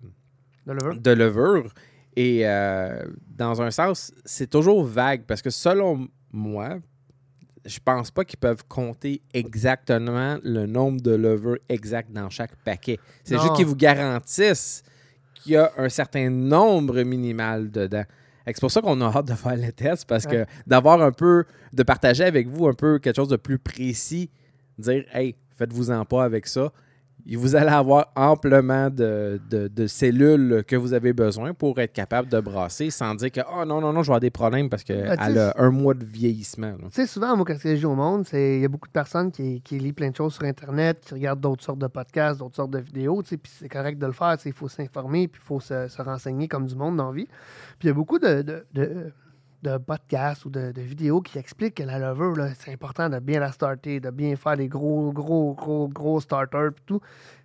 [1.01, 1.73] De levure.
[2.17, 6.79] Et euh, dans un sens, c'est toujours vague parce que selon moi,
[7.65, 12.99] je pense pas qu'ils peuvent compter exactement le nombre de levures exact dans chaque paquet.
[13.23, 14.83] C'est juste qu'ils vous garantissent
[15.35, 18.05] qu'il y a un certain nombre minimal dedans.
[18.47, 20.45] C'est pour ça qu'on a hâte de faire le test parce Ouais.
[20.45, 24.31] que d'avoir un peu, de partager avec vous un peu quelque chose de plus précis,
[24.79, 26.73] dire, hey, faites-vous-en pas avec ça.
[27.37, 32.29] Vous allez avoir amplement de, de- de cellules que vous avez besoin pour être capable
[32.29, 34.85] de brasser sans dire que, oh non, non, non, je vais avoir des problèmes parce
[34.85, 36.75] qu'elle Ah, sais, a un mois de vieillissement.
[36.85, 39.31] Tu sais, souvent, moi, quand je dis au monde, il y a beaucoup de personnes
[39.31, 42.57] qui, qui lisent plein de choses sur Internet, qui regardent d'autres sortes de podcasts, d'autres
[42.57, 45.41] sortes de vidéos, tu sais, puis c'est correct de le faire, il faut s'informer, puis
[45.43, 47.27] il faut se, se renseigner comme du monde dans la vie.
[47.79, 49.13] Puis il y a beaucoup de, de,
[49.63, 53.53] de- podcasts ou de, vidéos qui expliquent que la levure, c'est important de bien la
[53.53, 57.01] starter, de bien faire des gros, gros, gros, gros starters, puis tout.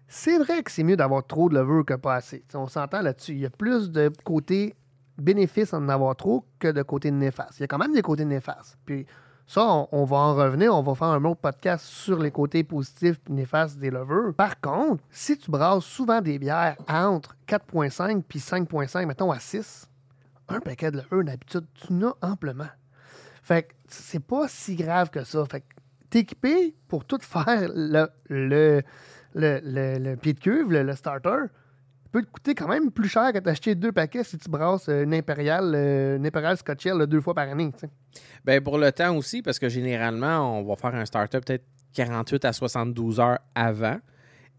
[0.08, 2.44] C'est vrai que c'est mieux d'avoir trop de levure que pas assez.
[2.54, 3.34] On s'entend là-dessus.
[3.34, 4.76] Il y a plus de côté
[5.18, 7.60] bénéfice en avoir trop que de côté néfaste.
[7.60, 8.78] Il y a quand même des côtés néfastes.
[8.86, 9.06] Puis
[9.48, 10.76] ça, on, on va en revenir.
[10.76, 14.34] On va faire un autre podcast sur les côtés positifs et néfastes des levures.
[14.34, 19.90] Par contre, si tu brasses souvent des bières entre 4.5 puis 5.5, mettons à 6,
[20.50, 22.68] un paquet de levure, d'habitude, tu n'as amplement.
[23.44, 25.46] Fait que c'est pas si grave que ça.
[25.46, 25.66] Fait que
[26.10, 28.82] t'es équipé pour tout faire le, le,
[29.34, 31.46] le, le- pied de cuve, le, le starter.
[32.12, 35.04] peut te coûter quand même plus cher que d'acheter deux paquets si tu brasses euh,
[35.04, 37.72] une impériale, euh, une impériale Scotch deux fois par année.
[38.46, 42.46] Ben pour le temps aussi, parce que généralement, on va faire un startup peut-être 48
[42.46, 43.98] à 72 heures avant.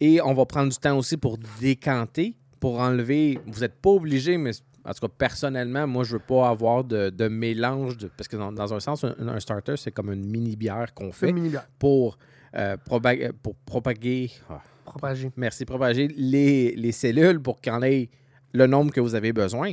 [0.00, 3.40] Et on va prendre du temps aussi pour décanter, pour enlever.
[3.46, 4.50] Vous n'êtes pas obligé, mais
[4.86, 7.96] en tout cas, personnellement, moi, je veux pas avoir de, de mélange.
[7.98, 10.94] De, parce que dans, dans un sens, un, un starter, c'est comme une mini bière
[10.94, 11.66] qu'on fait une mini bière.
[11.78, 12.16] pour,
[12.54, 14.30] euh, proba- pour propager.
[14.48, 15.32] ah, Propagée.
[15.36, 18.08] merci, propager les, les cellules pour qu'il y en ait
[18.52, 19.72] le nombre que vous avez besoin.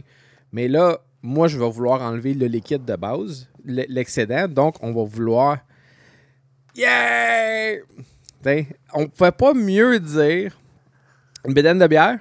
[0.52, 4.48] Mais là, moi, je vais vouloir enlever le liquide de base, l'excédent.
[4.48, 5.60] Donc, on va vouloir.
[6.76, 7.78] Yeah!
[8.42, 10.60] T'sais, on ne pouvait pas mieux dire
[11.48, 12.20] une bédaine de bière.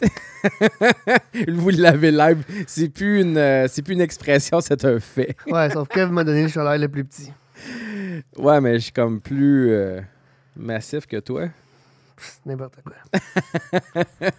[1.48, 2.44] Vous l'avez live.
[2.66, 5.36] C'est plus une, euh, c'est plus une expression, c'est un fait.
[5.46, 7.32] Ouais, sauf que m'a donné le chandail le plus petit.
[8.36, 10.00] Ouais, mais je suis comme plus euh,
[10.56, 11.48] massif que toi.
[12.16, 13.20] Pff, N'importe quoi.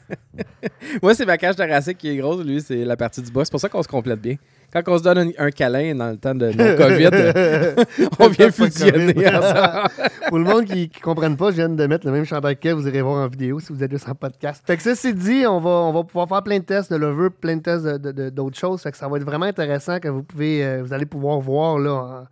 [1.01, 2.43] Moi, c'est ma cage thoracique qui est grosse.
[2.45, 3.45] Lui, c'est la partie du bas.
[3.45, 4.35] C'est pour ça qu'on se complète bien.
[4.71, 8.51] Quand on se donne un, un câlin dans le temps de nos COVID, on vient
[8.51, 9.89] fusionner ensemble.
[10.27, 12.69] Pour le monde qui ne comprenne pas, je viens de mettre le même chandail que
[12.69, 14.63] vous irez voir en vidéo si vous êtes juste en podcast.
[14.67, 17.29] Fait que ceci dit, on va, on va pouvoir faire plein de tests de lever,
[17.31, 18.81] plein de tests de- de- de- d'autres choses.
[18.81, 21.79] Fait que ça va être vraiment intéressant que vous pouvez, euh, vous allez pouvoir voir
[21.79, 22.27] là,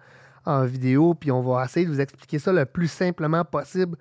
[0.45, 1.15] en, en vidéo.
[1.15, 3.97] Puis on va essayer de vous expliquer ça le plus simplement possible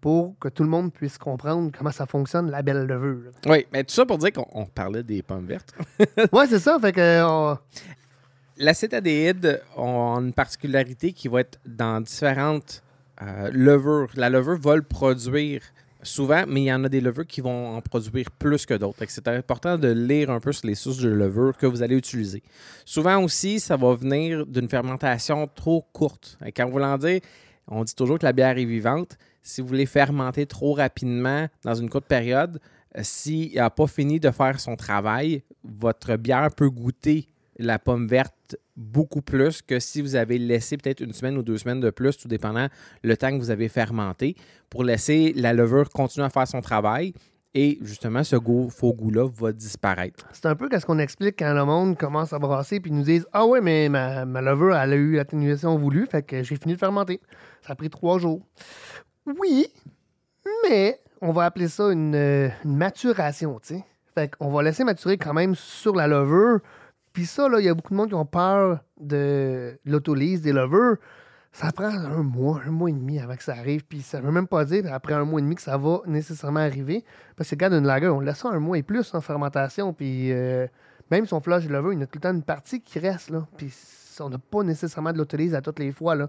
[0.00, 3.32] pour que tout le monde puisse comprendre comment ça fonctionne, la belle levure.
[3.46, 5.74] Oui, mais tout ça pour dire qu'on on parlait des pommes vertes.
[6.32, 6.78] Ouais, c'est ça.
[6.80, 7.58] Fait que euh, on-
[8.58, 9.82] L'acétaldéhyde a
[10.18, 12.82] une particularité qui va être dans différentes
[13.20, 14.08] euh, levures.
[14.14, 15.60] La levure va le produire
[16.02, 19.02] souvent, mais il y en a des levures qui vont en produire plus que d'autres.
[19.08, 22.42] C'est important de lire un peu sur les sources de levure que vous allez utiliser.
[22.86, 26.38] Souvent aussi, ça va venir d'une fermentation trop courte.
[26.46, 27.20] Et Quand voulant dire,
[27.68, 29.18] on dit toujours que la bière est vivante.
[29.46, 32.58] Si vous voulez fermenter trop rapidement dans une courte période,
[32.96, 38.08] euh, s'il n'a pas fini de faire son travail, votre bière peut goûter la pomme
[38.08, 41.90] verte beaucoup plus que si vous avez laissé peut-être une semaine ou deux semaines de
[41.90, 42.66] plus, tout dépendant
[43.04, 44.34] le temps que vous avez fermenté,
[44.68, 47.14] pour laisser la levure continuer à faire son travail.
[47.54, 50.26] Et justement, ce goût, faux goût-là va disparaître.
[50.32, 53.26] c'est un peu qu'est-ce qu'on explique quand le monde commence à brasser puis nous disent
[53.32, 56.74] Ah ouais, mais ma, ma levure, elle a eu l'atténuation voulue, fait que j'ai fini
[56.74, 57.18] de fermenter.
[57.62, 58.42] Ça a pris trois jours.
[59.26, 59.66] Oui,
[60.68, 63.84] mais on va appeler ça une, euh, une maturation, tu sais.
[64.14, 66.60] Fait qu'on va laisser maturer quand même sur la levure.
[67.12, 70.52] Puis ça, là, il y a beaucoup de monde qui ont peur de l'autolyse des
[70.52, 70.96] levures.
[71.52, 73.84] Ça prend un mois, un mois et demi avant que ça arrive.
[73.84, 76.60] Puis ça veut même pas dire après un mois et demi que ça va nécessairement
[76.60, 77.04] arriver.
[77.36, 79.92] Parce que quand une lager, on laisse ça un mois et plus en fermentation.
[79.92, 80.66] Puis euh,
[81.10, 82.98] même si on flush le lever, il y a tout le temps une partie qui
[82.98, 83.30] reste.
[83.30, 83.46] Là.
[83.56, 83.72] Puis
[84.20, 86.14] on n'a pas nécessairement de l'autolyse à toutes les fois.
[86.14, 86.28] Là.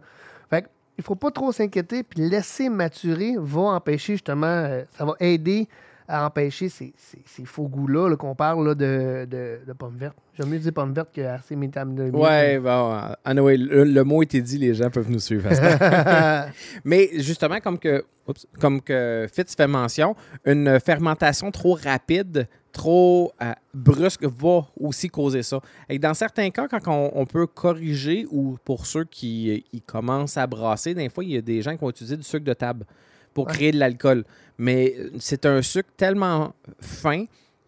[0.98, 2.04] Il faut pas trop s'inquiéter.
[2.04, 5.68] Puis laisser maturer va empêcher justement, euh, ça va aider
[6.10, 9.98] à empêcher ces, ces- ces faux goûts-là là, qu'on parle là, de, de, de pommes
[9.98, 10.16] vertes.
[10.38, 12.16] J'aime mieux dire pommes vertes que assez métamine.
[12.16, 15.50] Ouais, bon, anyway, le, le mot était dit, les gens peuvent nous suivre.
[15.52, 16.48] à.
[16.86, 23.32] Mais justement, comme que, oups, comme que Fitz fait mention, une fermentation trop rapide, trop
[23.42, 25.60] euh, brusque va aussi causer ça.
[25.90, 29.82] Et dans certains cas, quand on, on peut corriger, ou pour ceux qui euh, ils
[29.82, 32.46] commencent à brasser, des fois, il y a des gens qui vont utiliser du sucre
[32.46, 32.86] de table
[33.34, 33.54] pour Ouais.
[33.54, 34.24] créer de l'alcool.
[34.58, 37.26] Mais euh, c'est un sucre tellement fin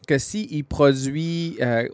[0.07, 1.87] que s'il produit, euh,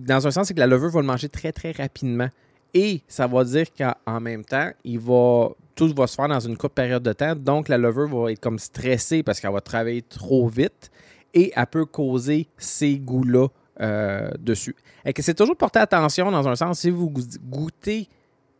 [0.00, 2.28] dans un sens, c'est que la levure va le manger très, très rapidement.
[2.74, 6.56] Et ça va dire qu'en même temps, il va, tout va se faire dans une
[6.56, 7.34] courte période de temps.
[7.34, 10.90] Donc, la levure va être comme stressée parce qu'elle va travailler trop vite
[11.34, 13.48] et elle peut causer ces goûts-là
[13.80, 14.74] euh, dessus.
[15.04, 18.08] Et que c'est toujours porter attention dans un sens, si vous go- goûtez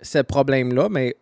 [0.00, 1.14] ce problème-là, mais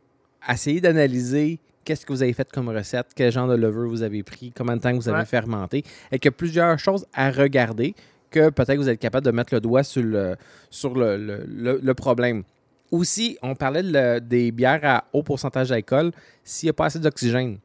[0.48, 4.22] essayez d'analyser qu'est-ce que vous avez fait comme recette, quel genre de levure vous avez
[4.22, 5.24] pris, combien de temps que vous avez Ouais.
[5.24, 5.82] fermenté,
[6.12, 7.94] et qu'il y a plusieurs choses à regarder
[8.30, 10.36] que peut-être vous êtes capable de mettre le doigt sur le,
[10.70, 12.44] sur le, le- le- le problème.
[12.90, 16.12] Aussi, on parlait de des bières à haut pourcentage d'alcool
[16.44, 17.58] s'il n'y a pas assez d'oxygène.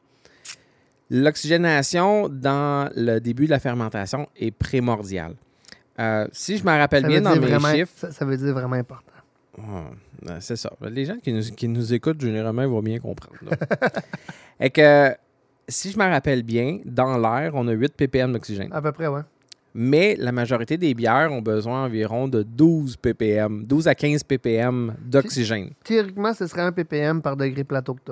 [1.15, 5.35] L'oxygénation dans le début de la fermentation est primordiale.
[5.99, 8.51] Euh, si je me rappelle Ça bien dans mes vraiment- chiffres, ça, ça veut dire
[8.51, 9.11] vraiment important.
[9.55, 10.71] ben, c'est ça.
[10.89, 13.37] Les gens qui nous, qui nous écoutent, généralement, vont bien comprendre.
[14.59, 15.15] Et que,
[15.67, 18.73] si je me rappelle bien, dans l'air, on a 8 ppm d'oxygène.
[18.73, 19.21] À peu près, ouais.
[19.75, 24.95] Mais la majorité des bières ont besoin environ de 12 ppm, 12 à 15 ppm
[24.99, 25.69] d'oxygène.
[25.83, 28.11] Théoriquement, ce serait un ppm par degré plateau que tu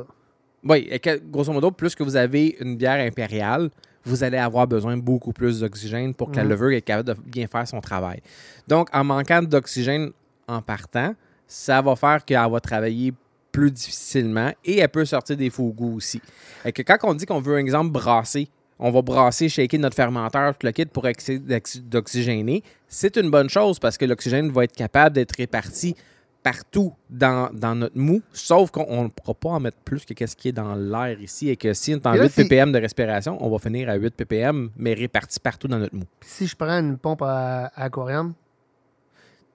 [0.64, 0.90] Oui,
[1.32, 3.70] grosso modo, plus que vous avez une bière impériale,
[4.04, 6.50] vous allez avoir besoin de beaucoup plus d'oxygène pour que la Mhm.
[6.50, 8.20] levure est capable de bien faire son travail.
[8.68, 10.12] Donc, en manquant d'oxygène
[10.48, 11.14] en partant,
[11.48, 13.14] ça va faire qu'elle va travailler
[13.52, 16.22] plus difficilement et elle peut sortir des faux goûts aussi.
[16.64, 18.48] Et que quand on dit qu'on veut, un exemple, brasser,
[18.80, 21.40] on va brasser, shaker notre fermenteur, tout le kit pour essayer
[21.84, 22.64] d'oxygéner.
[22.88, 25.96] C'est une bonne chose parce que l'oxygène va être capable d'être réparti
[26.44, 30.50] partout dans, notre mou, sauf qu'on ne pourra pas en mettre plus que ce qui
[30.50, 33.50] est dans l'air ici et que si on est en 8 ppm de respiration, on
[33.50, 36.06] va finir à 8 ppm, mais réparti partout dans notre mou.
[36.22, 38.34] Si je prends une pompe à, aquarium?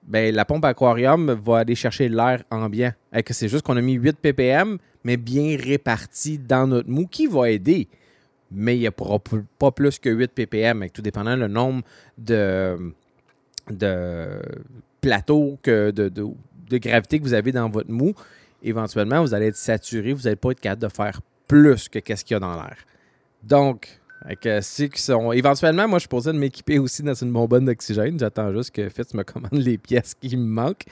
[0.03, 2.93] Ben, la pompe à aquarium va aller chercher l'air ambiant.
[3.31, 7.49] C'est juste qu'on a mis 8 ppm, mais bien réparti dans notre mou, qui va
[7.49, 7.87] aider?
[8.49, 11.83] Mais il n'y a pas plus que 8 ppm, tout dépendant le nombre
[12.17, 12.93] de,
[13.69, 14.39] de
[15.01, 16.25] plateaux que de, de
[16.69, 18.13] de gravité que vous avez dans votre mou,
[18.63, 22.23] éventuellement, vous allez être saturé, vous n'allez pas être capable de faire plus que ce
[22.23, 22.77] qu'il y a dans l'air.
[23.43, 23.99] Donc,
[24.61, 25.31] ceux qui sont.
[25.31, 28.19] Éventuellement, moi, je suis posé de m'équiper aussi dans une bonbonne d'oxygène.
[28.19, 30.85] J'attends juste que Fitz me commande les pièces qui me manquent.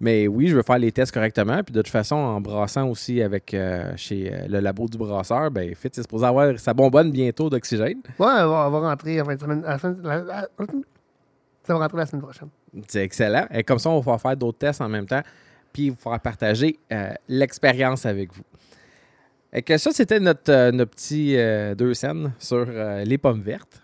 [0.00, 1.62] Mais oui, je veux faire les tests correctement.
[1.62, 5.50] Puis de toute façon, en brassant aussi avec euh, chez euh, le labo du brasseur,
[5.50, 8.00] ben Fitz est supposé avoir sa bonbonne bientôt d'oxygène.
[8.18, 10.02] Ouais, elle va, rentrer en fin de.
[11.64, 12.48] Ça va rentrer la semaine prochaine.
[12.88, 13.46] C'est excellent.
[13.52, 15.22] Et comme ça, on va faire d'autres tests en même temps,
[15.72, 18.42] puis vous faire partager euh, l'expérience avec vous.
[19.52, 23.82] Et que ça, c'était notre, euh, petit euh, deux scènes sur les pommes vertes.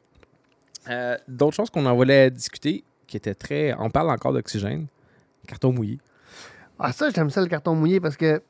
[1.28, 3.74] d'autres choses qu'on en voulait discuter, qui étaient très.
[3.78, 4.86] On parle encore d'oxygène,
[5.46, 5.98] carton mouillé.
[6.78, 8.42] Ah, ça, j'aime ça, le carton mouillé, parce que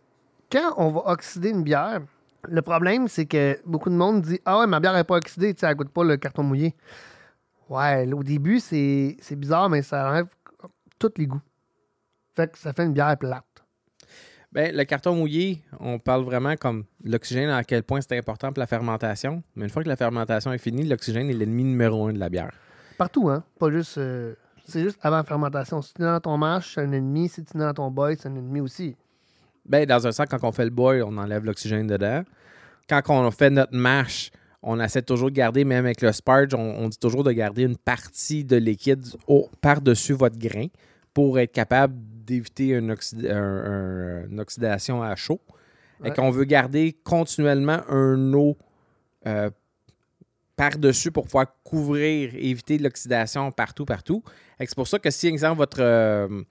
[0.51, 2.01] quand on va oxyder une bière,
[2.47, 5.53] le problème, c'est que beaucoup de monde dit Ah ouais, ma bière n'est pas oxydée,
[5.55, 6.75] tu sais, elle goûte pas le carton mouillé.
[7.69, 10.29] Ouais, au début, c'est bizarre, mais ça enlève
[10.99, 11.43] tous les goûts.
[12.35, 13.45] Fait que ça fait une bière plate.
[14.51, 18.61] Bien, le carton mouillé, on parle vraiment comme l'oxygène, à quel point c'est important pour
[18.61, 19.43] la fermentation.
[19.55, 22.31] Mais une fois que la fermentation est finie, l'oxygène est l'ennemi numéro un de la
[22.31, 22.53] bière.
[22.97, 23.45] Partout, hein?
[23.59, 23.99] Pas juste.
[23.99, 25.83] Euh, c'est juste avant la fermentation.
[25.83, 27.29] Si tu es dans ton mash, c'est un ennemi.
[27.29, 28.97] Si tu es dans ton boy, c'est un ennemi aussi.
[29.67, 32.23] Bien, dans un sens, quand on fait le boy, on enlève l'oxygène dedans.
[32.89, 34.31] Quand on fait notre mash,
[34.63, 37.77] on essaie toujours de garder, même avec le sparge, on, dit toujours de garder une
[37.77, 39.05] partie de liquide
[39.61, 40.67] par-dessus votre grain
[41.15, 41.95] pour être capable
[42.25, 42.91] d'éviter une,
[44.41, 45.41] oxydation à chaud.
[46.05, 48.57] Et qu'on veut garder continuellement un eau
[49.27, 49.51] euh,
[50.55, 54.23] par-dessus pour pouvoir couvrir, éviter l'oxydation partout, partout.
[54.61, 56.43] C'est pour ça que si, exemple, votre, euh,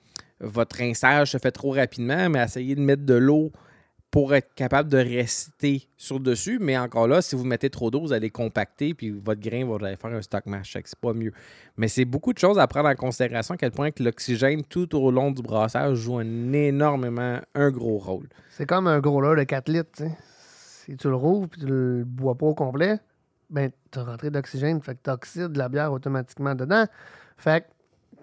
[0.41, 3.52] votre rinçage se fait trop rapidement, mais essayez de mettre de l'eau
[4.12, 6.60] pour être capable de rester sur dessus.
[6.60, 9.96] Mais encore là, si vous mettez trop d'eau, vous allez compacter, puis votre grain va
[9.96, 10.74] faire un stock mash.
[10.74, 11.34] C'est pas mieux.
[11.76, 15.12] Mais c'est beaucoup de choses à prendre en considération, à quel point l'oxygène tout au
[15.12, 18.28] long du brassage joue un énormément un gros rôle.
[18.50, 20.04] C'est comme un gros de 4 litres.
[20.86, 23.00] Si tu le rouvres et tu le bois pas au complet,
[23.50, 26.86] ben, tu as rentré d'oxygène, fait que tu oxydes la bière automatiquement dedans.
[27.38, 27.67] Fait que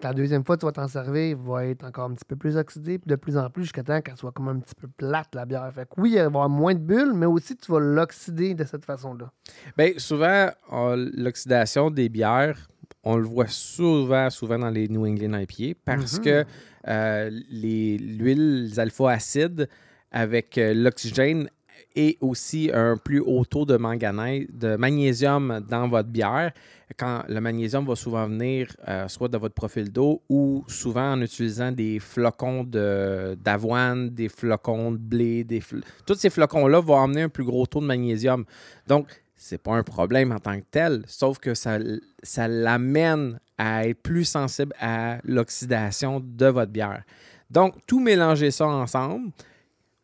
[0.03, 2.99] la deuxième fois, tu vas t'en servir, va être encore un petit peu plus oxydée,
[2.99, 5.47] puis de plus en plus jusqu'à temps qu'elle soit comme un petit peu plate, la
[5.47, 5.71] bière.
[5.75, 8.65] Fait que oui, il va avoir moins de bulles, mais aussi tu vas l'oxyder de
[8.65, 9.31] cette façon-là.
[9.77, 12.69] Bien, souvent, l'oxydation des bières,
[13.05, 16.25] on le voit souvent, souvent dans les New England IPA parce mhm.
[16.25, 16.45] que
[16.89, 19.69] euh, les l'huile alpha-acides
[20.11, 21.49] avec euh, l'oxygène
[21.97, 26.53] et aussi un plus haut taux de manganèse, de magnésium dans votre bière.
[26.97, 31.21] Quand le magnésium va souvent venir euh, soit de votre profil d'eau ou souvent en
[31.21, 35.63] utilisant des flocons d'avoine, des flocons de blé, des
[36.07, 38.45] tous ces flocons-là vont amener un plus gros taux de magnésium.
[38.87, 41.79] Donc, c'est pas un problème en tant que tel, sauf que ça,
[42.23, 47.03] ça l'amène à être plus sensible à l'oxydation de votre bière.
[47.51, 49.31] Donc, tout mélanger ça ensemble,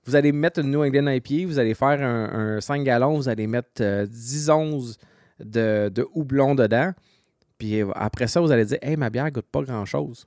[0.04, 3.46] vous allez mettre une New England IPA, vous allez faire un, 5 gallons, vous allez
[3.46, 4.98] mettre 10 euh, onces
[5.40, 6.92] de, houblon dedans.
[7.58, 10.26] Puis euh, après ça, vous allez dire Hey, ma bière goûte pas grand-chose.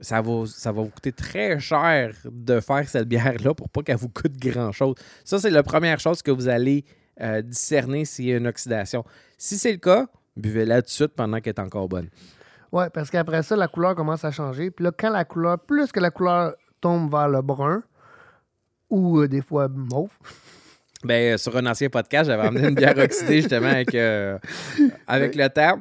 [0.00, 3.96] Ça va, ça va vous coûter très cher de faire cette bière-là pour pas qu'elle
[3.96, 4.94] vous coûte grand-chose.
[5.24, 6.84] Ça, c'est la première chose que vous allez
[7.20, 9.04] euh, discerner s'il y a une oxydation.
[9.38, 10.06] Si c'est le cas,
[10.36, 12.08] buvez-la tout de suite pendant qu'elle est encore bonne.
[12.72, 14.70] Oui, parce qu'après ça, la couleur commence à changer.
[14.70, 17.82] Puis là, quand la couleur, plus que la couleur tombe vers le brun,
[18.90, 20.10] ou euh, des fois mauve.
[21.06, 24.38] Ben, euh, sur un ancien podcast, j'avais amené une bière oxydée justement avec, euh,
[25.06, 25.80] avec le temps.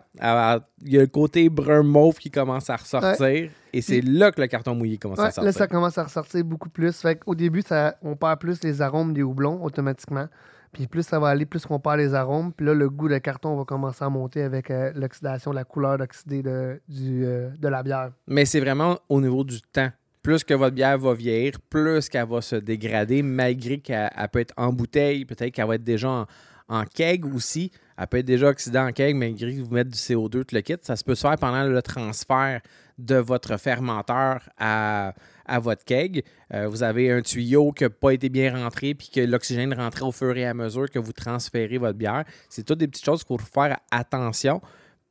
[0.84, 4.40] Il y a le côté brun mauve qui commence à ressortir et c'est là que
[4.40, 5.44] le carton mouillé commence à sortir.
[5.44, 6.96] Là, ça commence à ressortir beaucoup plus.
[7.02, 10.28] Fait Au début, ça, on perd plus les arômes des houblons automatiquement.
[10.72, 12.52] Puis plus ça va aller, plus on perd les arômes.
[12.54, 16.44] Puis là, le goût de carton va commencer à monter avec l'oxydation, la couleur oxydée
[16.44, 18.12] de, du, de la bière.
[18.28, 19.90] Mais c'est vraiment au niveau du temps
[20.26, 24.56] plus que votre bière va vieillir, plus qu'elle va se dégrader, malgré qu'elle peut être
[24.58, 26.26] en bouteille, peut-être qu'elle va être déjà
[26.68, 27.72] en, keg aussi.
[27.96, 30.62] Elle peut être déjà oxydée en keg, malgré que vous mettez du CO2, tout le
[30.62, 30.78] kit.
[30.82, 32.60] Ça se peut se faire pendant le transfert
[32.98, 35.14] de votre fermenteur à,
[35.60, 36.24] votre keg.
[36.52, 40.06] Euh, vous avez un tuyau qui n'a pas été bien rentré puis que l'oxygène rentrait
[40.06, 42.24] au fur et à mesure que vous transférez votre bière.
[42.50, 44.60] C'est toutes des petites choses qu'il faut faire attention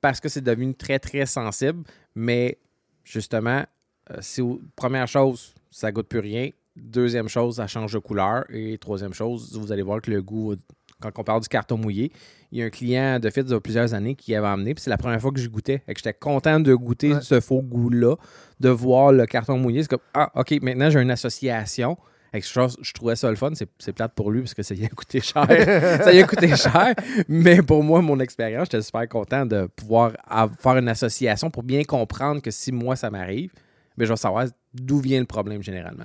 [0.00, 1.85] parce que c'est devenu très, très sensible.
[2.16, 2.59] Mais
[3.05, 3.64] justement,
[4.11, 4.43] euh, si
[4.77, 6.51] première chose, ça goûte plus rien.
[6.77, 8.45] Deuxième chose, ça change de couleur.
[8.51, 10.55] Et troisième chose, vous allez voir que le goût,
[11.01, 12.12] quand on parle du carton mouillé,
[12.51, 14.90] il y a un client de y a plusieurs années qui avait amené, puis c'est
[14.90, 15.83] la première fois que j'y goûtais.
[15.88, 17.21] Et que j'étais content de goûter Ouais.
[17.21, 18.17] ce faux goût-là,
[18.61, 19.83] de voir le carton mouillé.
[19.83, 21.97] C'est comme, ah, OK, maintenant j'ai une association.
[22.33, 23.53] Et que je, je trouvais ça le fun.
[23.55, 25.47] C'est, plate pour lui parce que ça y a coûté cher.
[26.03, 26.93] ça y a coûté cher.
[27.29, 30.12] Mais pour moi, mon expérience, j'étais super content de pouvoir
[30.59, 33.53] faire une association pour bien comprendre que si moi ça m'arrive,
[33.97, 36.05] ben, je vais savoir d'où vient le problème généralement.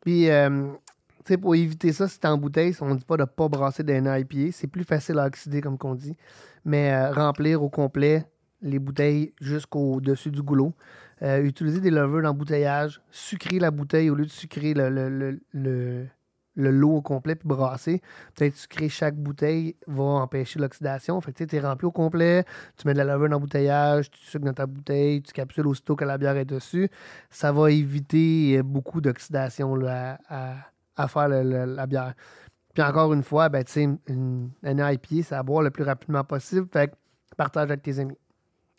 [0.00, 0.66] Puis, euh,
[1.24, 3.26] tu sais, pour éviter ça, si t'es en bouteille, on ne dit pas de ne
[3.26, 4.50] pas brasser d'un IPA.
[4.52, 6.16] C'est plus facile à oxyder, comme qu'on dit.
[6.64, 8.26] Mais euh, remplir au complet
[8.60, 10.72] les bouteilles jusqu'au-dessus du goulot.
[11.22, 13.00] Euh, utiliser des levures d'embouteillage.
[13.10, 14.88] Sucrer la bouteille au lieu de sucrer le,
[15.52, 16.06] le-
[16.54, 18.02] le lot au complet puis brasser.
[18.34, 21.20] Peut-être sucrer chaque bouteille va empêcher l'oxydation.
[21.20, 22.44] Fait que tu t'es rempli au complet,
[22.76, 26.04] tu mets de la levure d'embouteillage, tu sucres dans ta bouteille, tu capsules aussitôt que
[26.04, 26.88] la bière est dessus.
[27.30, 30.18] Ça va éviter euh, beaucoup d'oxydation à,
[30.96, 32.14] à- faire la bière.
[32.74, 33.98] Puis encore une fois, ben, tu une,
[34.62, 36.66] une IPA, c'est à boire le plus rapidement possible.
[36.72, 36.94] Fait que
[37.36, 38.16] partage avec tes amis.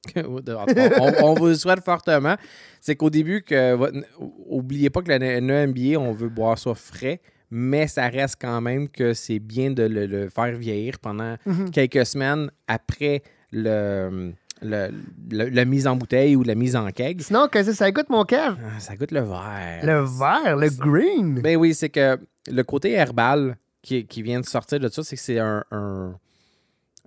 [0.16, 2.36] on, vous le souhaite fortement.
[2.82, 3.78] C'est qu'au début, que
[4.20, 7.22] oubliez pas que le NEMBA, on veut boire ça frais,
[7.56, 11.70] mais ça reste quand même que c'est bien de le, le faire vieillir pendant Mhm.
[11.70, 14.32] quelques semaines après le,
[14.64, 14.90] le-
[15.32, 17.22] le- la mise en bouteille ou la mise en keg.
[17.22, 18.58] Sinon, que ça goûte, mon cœur?
[18.60, 19.82] Ah, ça goûte le vert.
[19.84, 21.42] Le vert, le green.
[21.42, 22.18] Ben oui, c'est que
[22.52, 26.16] le côté herbal qui, qui vient de sortir de ça, c'est que c'est un, un,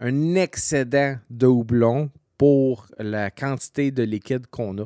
[0.01, 4.85] un excédent de houblon pour la quantité de liquide qu'on a.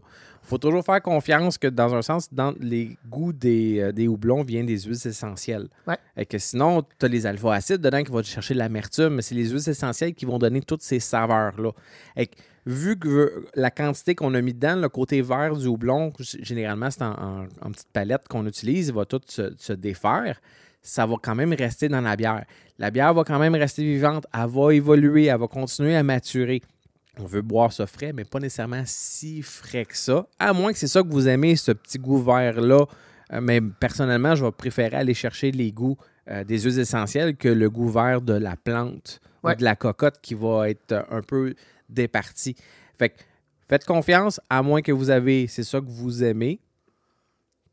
[0.50, 4.08] Il faut toujours faire confiance que, dans un sens, dans les goûts des, euh, des
[4.08, 5.68] houblons viennent des huiles essentielles.
[5.86, 5.96] Ouais.
[6.16, 9.22] Et que sinon, tu as les alpha-acides dedans qui vont te chercher de l'amertume, mais
[9.22, 11.70] c'est les huiles essentielles qui vont donner toutes ces saveurs-là.
[12.16, 12.34] Et que,
[12.66, 17.02] vu que la quantité qu'on a mis dedans, le côté vert du houblon, généralement, c'est
[17.02, 20.40] en, en- en petite palette qu'on utilise, il va tout se, se défaire.
[20.82, 22.44] Ça va quand même rester dans la bière.
[22.76, 26.60] La bière va quand même rester vivante, elle va évoluer, elle va continuer à maturer.
[27.18, 30.26] On veut boire ça frais, mais pas nécessairement si frais que ça.
[30.38, 32.86] À moins que c'est ça que vous aimez, ce petit goût vert-là.
[33.32, 35.96] Euh, mais personnellement, je vais préférer aller chercher les goûts
[36.30, 39.54] euh, des huiles essentielles que le goût vert de la plante Ouais.
[39.54, 41.54] ou de la cocotte qui va être euh, un peu
[41.88, 42.54] départi.
[42.98, 43.14] Fait que
[43.68, 46.60] faites confiance, à moins que vous avez, c'est ça que vous aimez.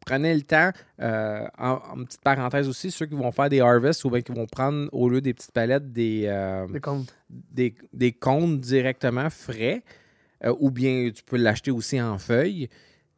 [0.08, 4.06] Prenez le temps, euh, en, en petite parenthèse aussi, ceux qui vont faire des harvests
[4.06, 6.66] ou bien qui vont prendre au lieu des petites palettes des, euh,
[7.30, 9.84] des, des cônes directement frais,
[10.46, 12.70] euh, ou bien tu peux l'acheter aussi en feuilles.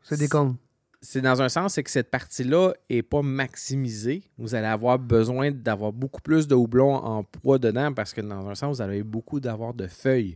[0.01, 0.55] C'est des cônes.
[0.99, 4.23] C'est dans un sens, c'est que cette partie-là n'est pas maximisée.
[4.39, 8.49] Vous allez avoir besoin d'avoir beaucoup plus de houblon en poids dedans parce que dans
[8.49, 10.35] un sens, vous allez beaucoup d'avoir de feuilles.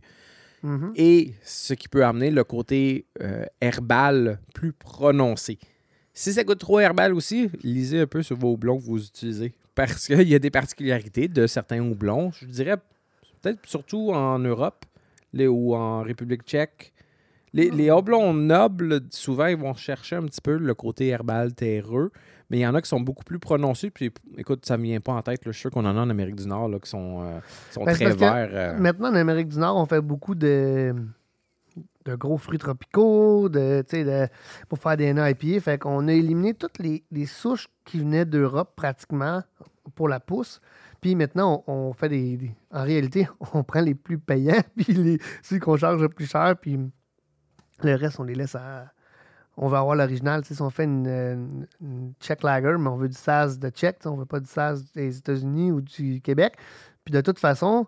[0.62, 0.92] Mhm.
[0.94, 5.58] Et ce qui peut amener le côté euh, herbal plus prononcé.
[6.14, 9.52] Si ça goûte trop herbal aussi, lisez un peu sur vos houblons que vous utilisez.
[9.74, 12.30] Parce qu'il y a des particularités de certains houblons.
[12.32, 12.76] Je dirais
[13.42, 14.84] peut-être surtout en Europe
[15.32, 16.92] les- ou en République tchèque.
[17.52, 22.12] Les, les houblons nobles, souvent, ils vont chercher un petit peu le côté herbal terreux.
[22.50, 23.90] Mais il y en a qui sont beaucoup plus prononcés.
[23.90, 25.44] Puis écoute, ça ne me vient pas en tête.
[25.44, 25.50] là.
[25.50, 27.40] Je suis sûr qu'on en a en Amérique du Nord là, qui sont, euh,
[27.72, 28.50] sont Ben, très verts.
[28.52, 28.78] euh.
[28.78, 30.94] Maintenant, en Amérique du Nord, on fait beaucoup de,
[32.04, 33.84] de gros fruits tropicaux de,
[34.68, 35.60] pour faire des IPA.
[35.60, 39.42] Fait qu'on a éliminé toutes les, les souches qui venaient d'Europe pratiquement
[39.94, 40.60] pour la pousse.
[41.00, 45.76] Puis maintenant, on, fait des, En réalité, on prend les plus payants, puis ceux qu'on
[45.76, 46.78] charge le plus cher, puis
[47.82, 48.90] le reste, on les laisse à.
[49.56, 50.44] On va avoir l'original.
[50.44, 54.24] Si on fait une, une, Lager, mais on veut du Saz de sais, on veut
[54.24, 56.56] pas du Saz des États-Unis ou du Québec.
[57.04, 57.86] Puis de toute façon,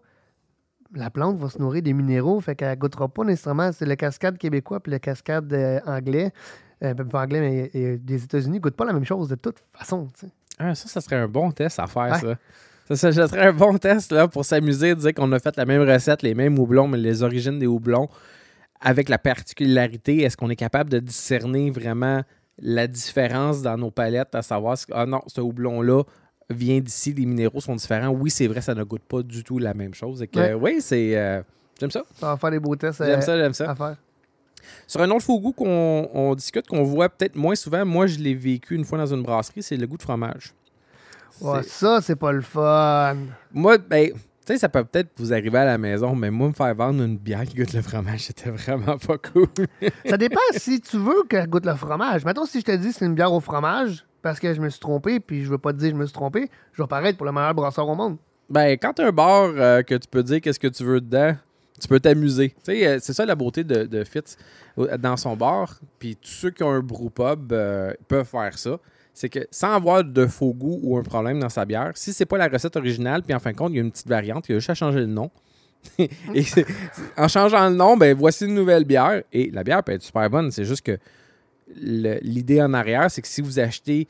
[0.94, 3.72] la plante va se nourrir des minéraux, fait qu'elle goûtera pas nécessairement.
[3.72, 6.32] C'est le cascade québécois puis le cascade euh, anglais.
[6.84, 9.56] Euh, ben, pas anglais, mais euh, des États-Unis goûtent pas la même chose de toute
[9.72, 10.08] façon.
[10.58, 12.36] Ah, ça, ça serait un bon test à faire, Ouais.
[12.88, 12.94] ça.
[12.94, 16.22] Ça, serait un bon test là, pour s'amuser, dire qu'on a fait la même recette,
[16.22, 18.08] les mêmes houblons, mais les origines des houblons,
[18.80, 22.22] avec la particularité, est-ce qu'on est capable de discerner vraiment
[22.58, 26.04] la différence dans nos palettes, à savoir, ah non, ce houblon-là
[26.50, 28.08] vient d'ici, les minéraux sont différents.
[28.08, 30.22] Oui, c'est vrai, ça ne goûte pas du tout la même chose.
[30.22, 30.54] Et que, Ouais.
[30.54, 31.16] Oui, c'est...
[31.16, 31.42] euh,
[31.80, 32.02] j'aime ça.
[32.14, 33.70] Ça va faire des beaux tests euh, J'aime ça, j'aime ça.
[33.70, 33.96] à faire.
[34.86, 38.18] Sur un autre faux goût qu'on on discute, qu'on voit peut-être moins souvent, moi, je
[38.18, 40.52] l'ai vécu une fois dans une brasserie, c'est le goût de fromage.
[41.40, 43.16] Ouais, ça, c'est pas le fun.
[43.52, 46.52] Moi, ben, Tu sais, ça peut peut-être vous arriver à la maison, mais moi, me
[46.52, 49.48] faire vendre une bière qui goûte le fromage, c'était vraiment pas cool.
[50.08, 52.24] Ça dépend si tu veux qu'elle goûte le fromage.
[52.24, 54.80] Mettons, si je te dis c'est une bière au fromage, parce que je me suis
[54.80, 57.16] trompé, puis je veux pas te dire que je me suis trompé, je vais paraître
[57.16, 58.16] pour le meilleur brasseur au monde.
[58.50, 61.36] Ben, quand un bar euh, que tu peux dire qu'est-ce que tu veux dedans,
[61.80, 62.52] tu peux t'amuser.
[62.68, 64.36] Euh, c'est ça la beauté de, Fitz
[64.98, 65.78] dans son bar.
[66.00, 68.80] Puis tous ceux qui ont un brewpub euh, peuvent faire ça.
[69.14, 72.26] C'est que sans avoir de faux goût ou un problème dans sa bière, si c'est
[72.26, 74.48] pas la recette originale, puis en fin de compte, il y a une petite variante,
[74.48, 75.30] il y a juste à changer le nom.
[75.98, 76.44] Et
[77.16, 79.22] en changeant le nom, ben voici une nouvelle bière.
[79.32, 80.50] Et la bière peut être super bonne.
[80.50, 80.98] C'est juste que
[81.74, 84.08] l'idée en arrière, c'est que si vous achetez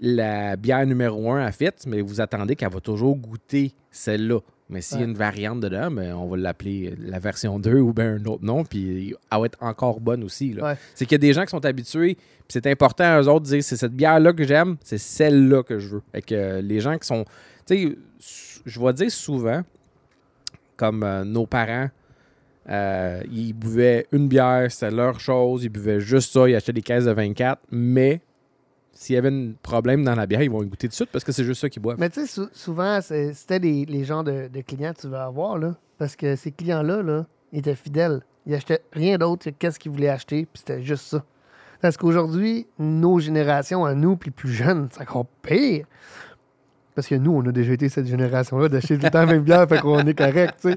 [0.00, 4.40] la bière numéro 1 à Fit, mais vous attendez qu'elle va toujours goûter celle-là.
[4.70, 7.92] Mais s'il y a une variante dedans, ben, on va l'appeler la version 2 ou
[7.92, 10.54] bien un autre nom, puis elle va être encore bonne aussi.
[10.54, 10.74] Ouais.
[10.94, 13.44] C'est qu'il y a des gens qui sont habitués, puis c'est important à eux autres
[13.44, 16.02] de dire c'est cette bière-là que j'aime, c'est celle-là que je veux.
[16.12, 17.24] Fait que euh, les gens qui sont.
[17.66, 17.98] Tu sais,
[18.64, 19.62] je vais dire souvent,
[20.76, 21.90] comme euh, nos parents,
[22.68, 26.82] euh, ils buvaient une bière, c'était leur chose, ils buvaient juste ça, ils achetaient des
[26.82, 28.20] caisses de 24, mais
[28.92, 31.24] s'il y avait un problème dans la bière, ils vont y goûter de suite parce
[31.24, 31.98] que c'est juste ça qu'ils boivent.
[31.98, 35.58] Mais tu sais, sou- souvent, c'était les, les genres de, clients que tu veux avoir,
[35.58, 35.74] là.
[35.98, 38.22] Parce que ces clients-là, là, ils étaient fidèles.
[38.46, 41.24] Ils achetaient rien d'autre que qu'est-ce qu'ils voulaient acheter, puis c'était juste ça.
[41.80, 45.86] Parce qu'aujourd'hui, nos générations à nous, puis plus jeunes, c'est encore pire.
[46.94, 49.42] Parce que nous, on a déjà été cette génération-là d'acheter tout le temps la même
[49.42, 50.76] bière, fait qu'on est correct, tu sais.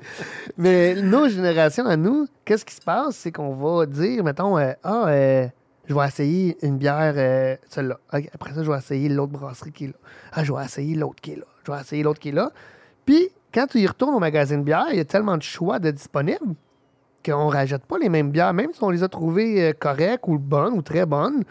[0.58, 3.16] Mais nos générations à nous, qu'est-ce qui se passe?
[3.18, 5.48] C'est qu'on va dire, mettons, euh, ah, euh,
[5.88, 8.00] je vais essayer une bière, euh, celle-là.
[8.34, 9.94] Après ça, je vais essayer l'autre brasserie qui est là.
[10.34, 11.46] Ah, je vais essayer l'autre qui est là.
[11.66, 12.52] Je vais essayer l'autre qui est là.
[13.06, 15.80] Puis, quand tu y retournes au magasin de bière, il y a tellement de choix
[15.80, 16.56] de disponibles
[17.26, 18.54] qu'on ne rajoute pas les mêmes bières.
[18.54, 21.44] Même si on les a trouvées euh, correctes ou bonnes ou très bonnes,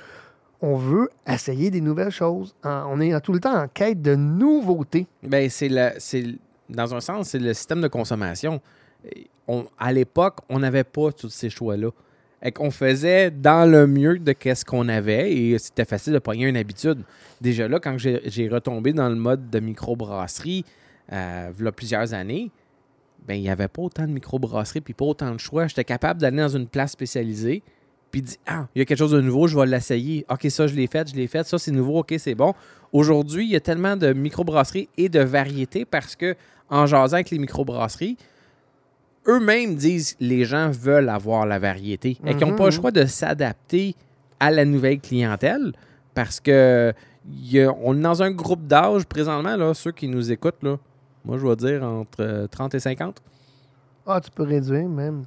[0.60, 2.54] on veut essayer des nouvelles choses.
[2.64, 5.06] On est tout le temps en quête de nouveautés.
[5.22, 6.24] Ben, c'est le, c'est
[6.68, 8.60] dans un sens, c'est le système de consommation.
[9.78, 11.90] À l'époque, on n'avait pas tous ces choix-là.
[12.42, 16.56] Et faisait dans le mieux de qu'est-ce qu'on avait et c'était facile de pogner une
[16.56, 17.02] habitude.
[17.40, 20.64] Déjà là, quand j'ai retombé dans le mode de microbrasserie,
[21.10, 22.50] il y a plusieurs années,
[23.26, 25.66] ben, il n'y avait pas autant de microbrasseries puis pas autant de choix.
[25.66, 27.62] J'étais capable d'aller dans une place spécialisée
[28.10, 30.24] puis dire Ah, il y a quelque chose de nouveau, je vais l'essayer.
[30.30, 32.54] OK, ça, je l'ai fait, je l'ai fait, ça, c'est nouveau, OK, c'est bon.
[32.92, 36.34] Aujourd'hui, il y a tellement de microbrasseries et de variétés parce que,
[36.70, 38.16] en jasant avec les microbrasseries,
[39.28, 42.80] eux-mêmes disent les gens veulent avoir la variété et qu'ils n'ont pas le Mhm.
[42.80, 43.94] choix de s'adapter
[44.38, 45.72] à la nouvelle clientèle
[46.14, 46.92] parce que
[47.28, 50.62] il y a- on est dans un groupe d'âge présentement, là, ceux qui nous écoutent,
[50.62, 50.76] là,
[51.24, 53.20] moi, je vais dire entre euh, 30 et 50.
[54.06, 55.24] Ah, tu peux réduire même.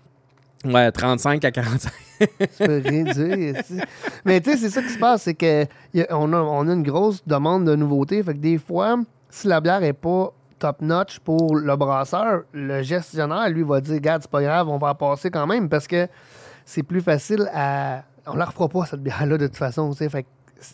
[0.65, 1.91] Ouais, 35 à 45.
[2.19, 3.55] Tu peux réduire.
[4.25, 6.83] Mais tu sais, c'est ça qui se passe, c'est que y a- on, a, une
[6.83, 8.21] grosse demande de nouveautés.
[8.23, 8.97] Fait que des fois,
[9.29, 14.21] si la bière est pas top-notch pour le brasseur, le gestionnaire, lui, va dire Regarde,
[14.23, 16.07] c'est pas grave, on va en passer quand même parce que
[16.65, 18.03] c'est plus facile à.
[18.27, 19.89] On la refera pas, cette bière-là, de toute façon.
[19.91, 20.09] tu sais.
[20.09, 20.27] Fait que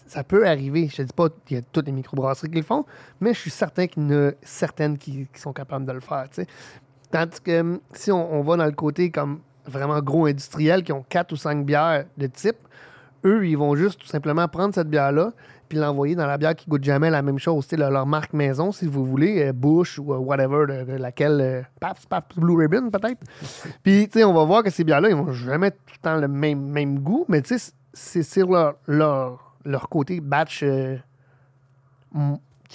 [0.08, 0.90] ça peut arriver.
[0.92, 2.86] Je te dis pas qu'il y a toutes les microbrasseries qui le font,
[3.22, 6.00] mais je suis certain qu'il y en a certaines qui, qui sont capables de le
[6.00, 6.26] faire.
[6.32, 6.48] tu sais.
[7.12, 11.04] Tandis que si on, on va dans le côté comme vraiment gros industriels qui ont
[11.08, 12.58] quatre ou cinq bières de type,
[13.26, 15.32] eux, ils vont juste tout simplement prendre cette bière-là
[15.68, 17.68] puis l'envoyer dans la bière qui goûte jamais la même chose.
[17.72, 21.42] Leur, leur marque maison, si vous voulez, euh, Bush ou euh, whatever, de, de laquelle.
[21.42, 23.20] euh, Pabst, Pabst Blue Ribbon, peut-être.
[23.84, 26.18] puis, tu sais, on va voir que ces bières-là, ils vont jamais tout le temps
[26.18, 30.98] le même, même goût, mais tu sais, c'est sur leur, leur, leur côté batch euh,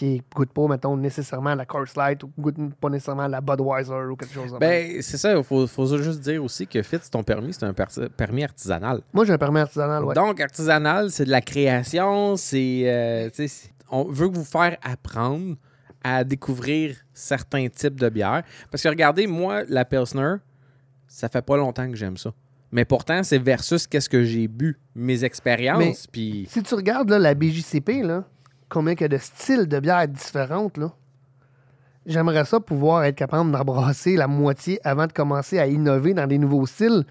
[0.00, 4.16] qui goûte pas, mettons, nécessairement la Coors Light ou goûte pas nécessairement la Budweiser ou
[4.16, 4.58] quelque chose comme ça.
[4.58, 7.74] Ben, c'est ça, il faut, faut juste dire aussi que Fitz, ton permis, c'est un
[7.74, 9.02] per- permis artisanal.
[9.12, 10.14] Moi, j'ai un permis artisanal, ouais.
[10.14, 12.82] Donc, artisanal, c'est de la création, c'est.
[12.86, 15.56] euh, c'est- on veut vous faire apprendre
[16.02, 18.42] à découvrir certains types de bières.
[18.70, 20.36] Parce que regardez, moi, la Pilsner,
[21.08, 22.32] ça fait pas longtemps que j'aime ça.
[22.72, 26.46] Mais pourtant, c'est versus qu'est-ce que j'ai bu, mes expériences, puis.
[26.48, 28.24] Si tu regardes là, la BJCP, là,
[28.70, 30.92] combien il y a de styles de bières différentes, là,
[32.06, 36.38] j'aimerais ça pouvoir être capable d'embrasser la moitié avant de commencer à innover dans des
[36.38, 37.04] nouveaux styles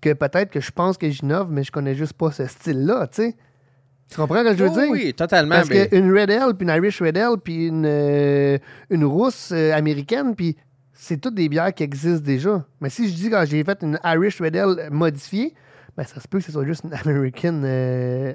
[0.00, 3.22] que peut-être que je pense que j'innove, mais je connais juste pas ce style-là, tu
[3.22, 3.36] sais.
[4.10, 4.90] Tu comprends ce que je veux Oh dire?
[4.90, 5.54] oui, totalement.
[5.54, 8.58] Parce mais- qu'une Red Ale, puis une Irish Red Ale, puis une, euh,
[8.90, 10.58] une rousse euh, américaine, puis
[10.92, 12.64] c'est toutes des bières qui existent déjà.
[12.82, 15.54] Mais si je dis que j'ai fait une Irish Red Ale modifiée,
[15.96, 17.62] ben ça se peut que ce soit juste une American...
[17.64, 18.34] euh,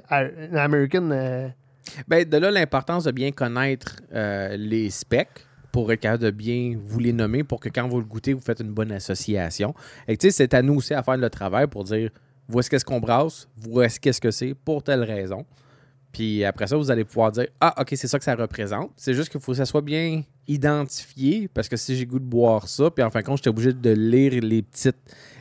[0.50, 1.48] une American euh,
[2.08, 6.76] Ben, de là, l'importance de bien connaître euh, les specs pour être capable de bien
[6.82, 9.74] vous les nommer pour que quand vous le goûtez, vous faites une bonne association.
[10.08, 12.10] Et tu sais, c'est à nous aussi à faire le travail pour dire
[12.48, 15.46] voici qu'est-ce qu'on brasse, voici qu'est-ce que c'est pour telle raison.
[16.12, 18.90] Puis après ça, vous allez pouvoir dire Ah, OK, c'est ça que ça représente.
[18.96, 22.24] C'est juste qu'il faut que ça soit bien identifié parce que si j'ai goût de
[22.24, 24.96] boire ça, puis en fin de compte, j'étais obligé de lire les petites,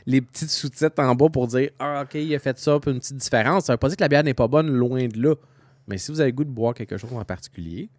[0.06, 3.00] les petites sous-titres en bas pour dire Ah, OK, il a fait ça, puis une
[3.00, 3.66] petite différence.
[3.66, 5.36] Ça veut pas dire que la bière n'est pas bonne, loin de là.
[5.90, 7.90] Mais si vous avez goût de boire quelque chose en particulier,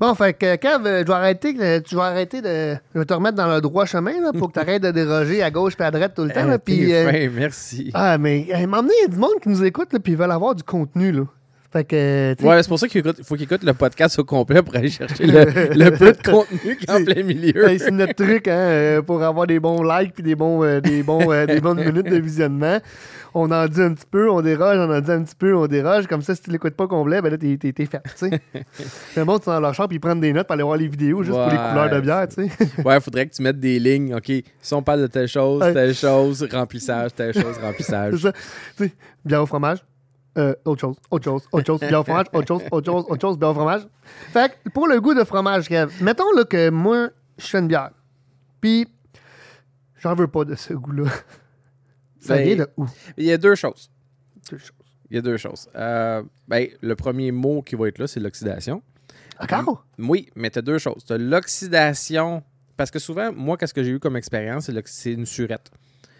[0.00, 2.74] Bon, fait que, Kev, euh, je vais arrêter, euh, tu vas arrêter de.
[2.94, 5.40] Je vais te remettre dans le droit chemin, là, pour que tu arrêtes de déroger
[5.40, 6.44] à gauche et à droite tout le temps.
[6.46, 7.90] là, euh, fin, merci.
[7.94, 10.12] ah, mais à un moment donné, il y a du monde qui nous écoute, puis
[10.14, 11.22] ils veulent avoir du contenu, là.
[11.74, 14.62] Fait que, tu Ouais, c'est pour ça qu'il faut qu'il écoute le podcast au complet
[14.62, 15.44] pour aller chercher le,
[15.74, 17.68] le peu de contenu qui est en C'est- plein milieu.
[17.68, 20.80] hey, c'est notre truc, hein, euh, pour avoir des bons likes puis des, bons, euh,
[20.80, 22.78] des, bons, euh, des bonnes minutes de visionnement.
[23.34, 25.66] On en dit un petit peu, on déroge, on en dit un petit peu, on
[25.66, 26.06] déroge.
[26.06, 28.40] Comme ça, si tu l'écoutes pas complet, ben là, t'es, t'es, t'es fait, tu sais.
[29.16, 30.86] Le monde, ils sont dans leur chambre, ils prennent des notes pour aller voir les
[30.86, 32.50] vidéos juste pour les couleurs de bière, tu sais.
[32.84, 34.14] Ouais, faudrait que tu mettes des lignes.
[34.14, 34.30] OK,
[34.62, 38.14] si on parle de telle chose, telle chose, remplissage, telle chose, C'est remplissage.
[38.18, 38.32] ça.
[38.76, 38.92] Tu sais,
[39.24, 39.78] bière au fromage,
[40.36, 43.20] euh, autre chose, autre chose, autre chose, bière au fromage, autre chose, autre chose, autre
[43.20, 43.82] chose, bière au fromage.
[44.32, 47.68] Fait que pour le goût de fromage, Kev, mettons là, que moi, je fais une
[47.68, 47.90] bière.
[48.60, 48.86] Puis,
[50.00, 51.04] j'en veux pas de ce goût-là.
[52.20, 52.86] Ça Ben, vient de où?
[53.16, 53.90] Il y a deux choses.
[54.50, 54.70] Deux choses.
[55.10, 55.68] Il y a deux choses.
[55.76, 58.82] Euh, ben, le premier mot qui va être là, c'est l'oxydation.
[59.38, 59.84] Encore?
[59.98, 61.04] Oui, mais tu as deux choses.
[61.06, 62.42] Tu as l'oxydation.
[62.76, 65.70] Parce que souvent, moi, qu'est-ce que j'ai eu comme expérience, c'est une surette.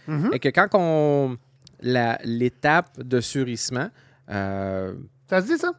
[0.06, 0.30] Mhm.
[0.32, 1.36] Et que quand on.
[1.80, 3.88] la- L'étape de surissement,
[4.30, 4.94] euh,
[5.28, 5.72] Ça se dit, ça?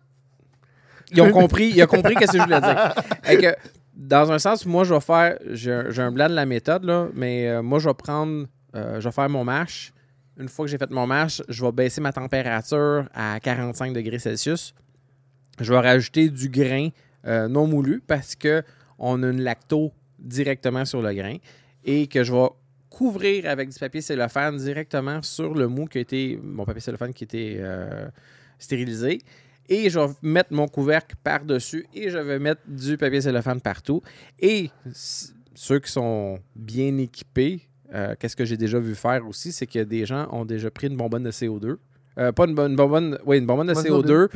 [1.12, 2.96] ils ont compris, ils ont compris ce que je voulais dire.
[3.24, 3.56] Que,
[3.96, 5.38] dans un sens, moi, je vais faire.
[5.52, 5.72] J'ai
[6.02, 8.46] un- blanc de la méthode, là, mais euh, moi, je vais prendre.
[8.76, 9.94] euh, je vais faire mon mash.
[10.38, 14.20] Une fois que j'ai fait mon mash, je vais baisser ma température à 45 degrés
[14.20, 14.74] Celsius.
[15.62, 16.90] Je vais rajouter du grain
[17.50, 18.62] non moulu parce que
[19.00, 21.38] on a une lacto directement sur le grain
[21.86, 22.48] et que je vais
[23.00, 27.14] couvrir avec du papier cellophane directement sur le mou qui a été mon papier cellophane
[27.14, 28.08] qui été euh,
[28.58, 29.20] stérilisé.
[29.68, 34.02] Et je vais mettre mon couvercle par-dessus et je vais mettre du papier cellophane partout.
[34.40, 34.70] Et
[35.56, 37.62] ceux qui sont bien équipés
[37.94, 40.88] euh, qu'est-ce que j'ai déjà vu faire aussi c'est que des gens ont déjà pris
[40.88, 41.76] une bonbonne de CO2
[42.18, 43.74] Euh, pas une, bonne- une bonbonne oui une bonbonne de
[44.04, 44.28] CO2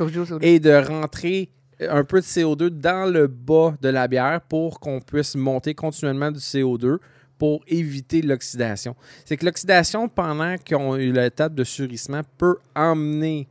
[0.42, 1.48] et de rentrer
[1.80, 6.30] un peu de CO2 dans le bas de la bière pour qu'on puisse monter continuellement
[6.30, 6.98] du CO2
[7.40, 8.94] pour éviter l'oxydation.
[9.24, 13.48] C'est que l'oxydation, pendant qu'on a eu l'étape de surissement, peut emmener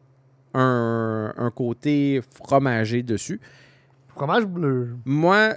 [0.53, 3.41] un, un côté fromager dessus.
[4.09, 4.95] Fromage bleu.
[5.05, 5.55] Moi,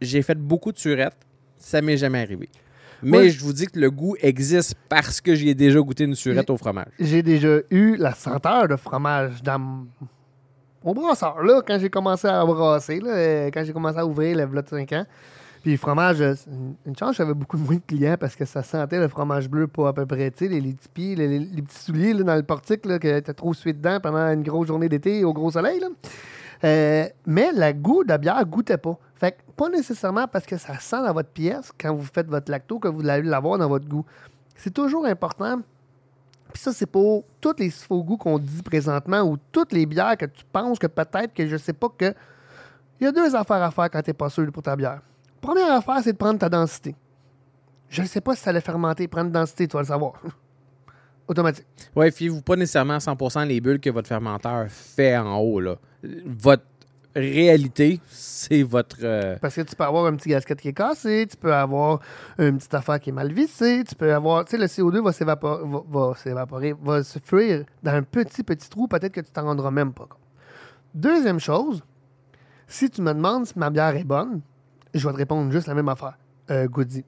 [0.00, 1.16] j'ai fait beaucoup de surettes.
[1.58, 2.48] Ça m'est jamais arrivé.
[3.02, 3.30] Mais Ouais.
[3.30, 6.48] je vous dis que le goût existe parce que j'y ai déjà goûté une surette
[6.50, 6.92] au fromage.
[6.98, 9.86] J'ai déjà eu la senteur de fromage dans
[10.84, 14.36] au brasseur, là, quand j'ai commencé à brasser, là, euh, quand j'ai commencé à ouvrir
[14.36, 15.04] le v'là de 5 ans.
[15.62, 16.34] Puis fromage, euh,
[16.86, 19.88] une, chance, j'avais beaucoup moins de clients parce que ça sentait le fromage bleu pas
[19.88, 20.74] à peu près, tu sais, les, les
[21.14, 24.42] les, petits souliers là, dans le portique, là, que t'as trop sué dedans pendant une
[24.42, 25.88] grosse journée d'été au gros soleil, là.
[26.64, 28.96] Euh, mais le goût de la bière goûtait pas.
[29.16, 32.50] Fait que pas nécessairement parce que ça sent dans votre pièce quand vous faites votre
[32.50, 34.04] lacto que vous allez l'avoir dans votre goût.
[34.56, 35.60] C'est toujours important.
[36.52, 40.16] Puis ça, c'est pour tous les faux goûts qu'on dit présentement ou toutes les bières
[40.16, 42.14] que tu penses que peut-être que je sais pas que.
[43.00, 45.00] Il y a deux affaires à faire quand tu n'es pas sûr pour ta bière.
[45.42, 46.94] Première affaire, c'est de prendre ta densité.
[47.90, 49.06] Je ne sais pas si ça allait fermenter.
[49.08, 50.14] Prendre densité, tu vas le savoir.
[51.28, 51.66] Automatique.
[51.94, 55.60] Ouais, fiez-vous pas nécessairement à 100% les bulles que votre fermenteur fait en haut.
[55.60, 55.76] Là.
[56.24, 56.62] Votre
[57.14, 58.96] réalité, c'est votre.
[59.02, 62.00] euh, Parce que tu peux avoir un petit gasket qui est cassé, tu peux avoir
[62.38, 64.44] une petite affaire qui est mal vissée, tu peux avoir.
[64.46, 68.42] Tu sais, le CO2 va s'évaporer, va, va s'évaporer, va se fuir dans un petit,
[68.42, 70.18] petit trou, peut-être que tu t'en rendras même pas compte.
[70.94, 71.82] Deuxième chose,
[72.66, 74.40] si tu me demandes si ma bière est bonne,
[74.94, 76.18] je vais te répondre juste la même affaire.
[76.50, 77.04] Euh, Goody.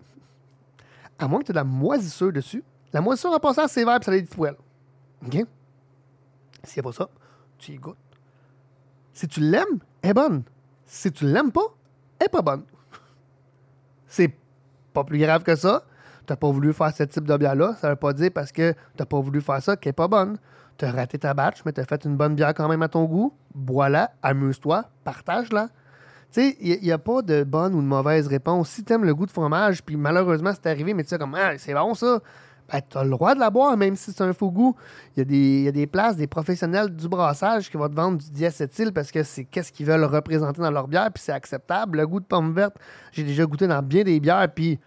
[1.19, 2.65] À moins que tu aies de la moisissure dessus.
[2.93, 4.57] La moisissure en passant, c'est vert et ça a des poêles.
[5.27, 5.33] OK?
[5.33, 5.45] S'il
[6.77, 7.09] n'y a pas ça,
[7.59, 7.97] tu y goûtes.
[9.13, 10.43] Si tu l'aimes, elle est bonne.
[10.85, 11.75] Si tu l'aimes pas,
[12.19, 12.65] elle est pas bonne.
[14.07, 14.35] C'est
[14.93, 15.85] pas plus grave que ça.
[16.27, 17.75] T'as pas voulu faire ce type de bière-là.
[17.81, 20.39] Ça veut pas dire parce que t'as pas voulu faire ça qu'elle est pas bonne.
[20.77, 23.33] T'as raté ta batch, mais t'as fait une bonne bière quand même à ton goût.
[23.55, 25.69] Bois-la, amuse-toi, partage-la.
[26.35, 28.69] Tu sais, il n'y a, pas de bonne ou de mauvaise réponse.
[28.69, 31.53] Si t'aimes le goût de fromage, puis malheureusement c'est arrivé, mais tu sais comme, ah,
[31.59, 32.19] c'est bon ça,
[32.73, 34.75] ben, t'as le droit de la boire, même si c'est un faux goût.
[35.15, 37.89] Il y, a des- il y a des places, des professionnels du brassage qui vont
[37.89, 41.23] te vendre du diacétyl parce que c'est qu'est-ce qu'ils veulent représenter dans leur bière, puis
[41.23, 41.99] c'est acceptable.
[41.99, 42.75] Le goût de pomme verte,
[43.13, 44.81] j'ai déjà goûté dans bien des bières, puis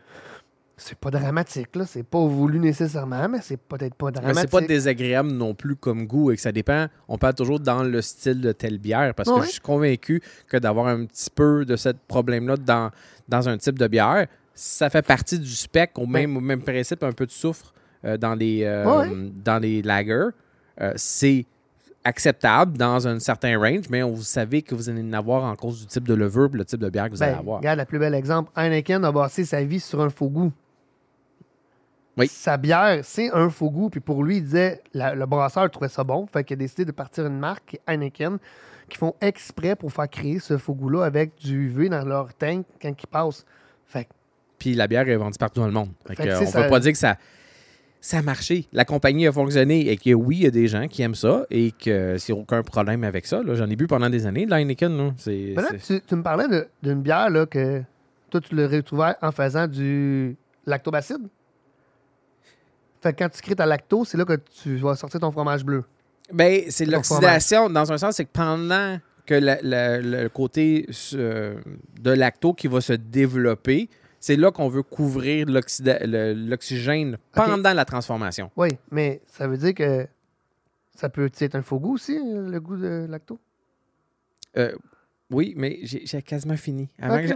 [0.79, 1.85] c'est pas dramatique, là.
[1.87, 4.39] C'est pas voulu nécessairement, mais c'est peut-être pas Mais dramatique.
[4.41, 6.85] c'est pas désagréable non plus comme goût et que ça dépend.
[7.07, 10.57] On parle toujours dans le style de telle bière parce que je suis convaincu que
[10.57, 12.91] d'avoir un petit peu de ce problème-là dans,
[13.27, 17.03] dans un type de bière, ça fait partie du spec au même, au même principe,
[17.03, 17.73] un peu de soufre
[18.05, 19.09] euh, dans les, euh, Ouais.
[19.43, 20.29] dans les lagers.
[20.79, 21.45] Euh, c'est
[22.03, 25.81] acceptable dans un certain range, mais vous savez que vous allez en avoir en cause
[25.81, 27.57] du type de levure et le type de bière que vous Ben, allez avoir.
[27.57, 28.51] regarde, le plus bel exemple.
[28.55, 30.51] Heineken a basé sa vie sur un faux goût.
[32.17, 32.27] Oui.
[32.27, 33.89] Sa bière, c'est un faux goût.
[33.89, 36.25] Puis pour lui, il disait, la- le brasseur trouvait ça bon.
[36.27, 38.37] Fait qu'il a décidé de partir une marque, qui est Heineken,
[38.89, 42.65] qui font exprès pour faire créer ce faux goût-là avec du UV dans leur tank
[42.81, 43.45] quand ils passent.
[43.85, 44.09] Fait que
[44.57, 45.89] Puis la bière est vendue partout dans le monde.
[46.07, 46.63] Fait Fait que, que on ne ça.
[46.63, 47.17] peut pas dire que ça,
[48.01, 48.67] ça a marché.
[48.71, 51.45] La compagnie a fonctionné et que oui, il y a des gens qui aiment ça
[51.51, 53.41] et que c'est aucun problème avec ça.
[53.53, 54.97] J'en ai bu pendant des années de la Heineken.
[54.97, 55.11] là.
[55.17, 57.83] C'est, Mais là, c'est- tu, tu me parlais de- d'une bière là, que
[58.29, 61.27] toi, tu l'aurais trouvé en faisant du lactobacide?
[63.01, 65.63] Fait que quand tu crées ta lacto, c'est là que tu vas sortir ton fromage
[65.63, 65.83] bleu.
[66.33, 71.55] Ben, c'est l'oxydation, dans un sens, c'est que pendant que la- la- le côté euh,
[72.01, 73.89] de lacto qui va se développer,
[74.19, 78.51] c'est là qu'on veut couvrir l'oxygène pendant la transformation.
[78.57, 80.07] Oui, mais ça veut dire que
[80.95, 83.39] ça peut être un faux goût aussi, le goût de lacto?
[84.57, 84.71] Euh,
[85.29, 86.89] oui, mais j'ai quasiment fini.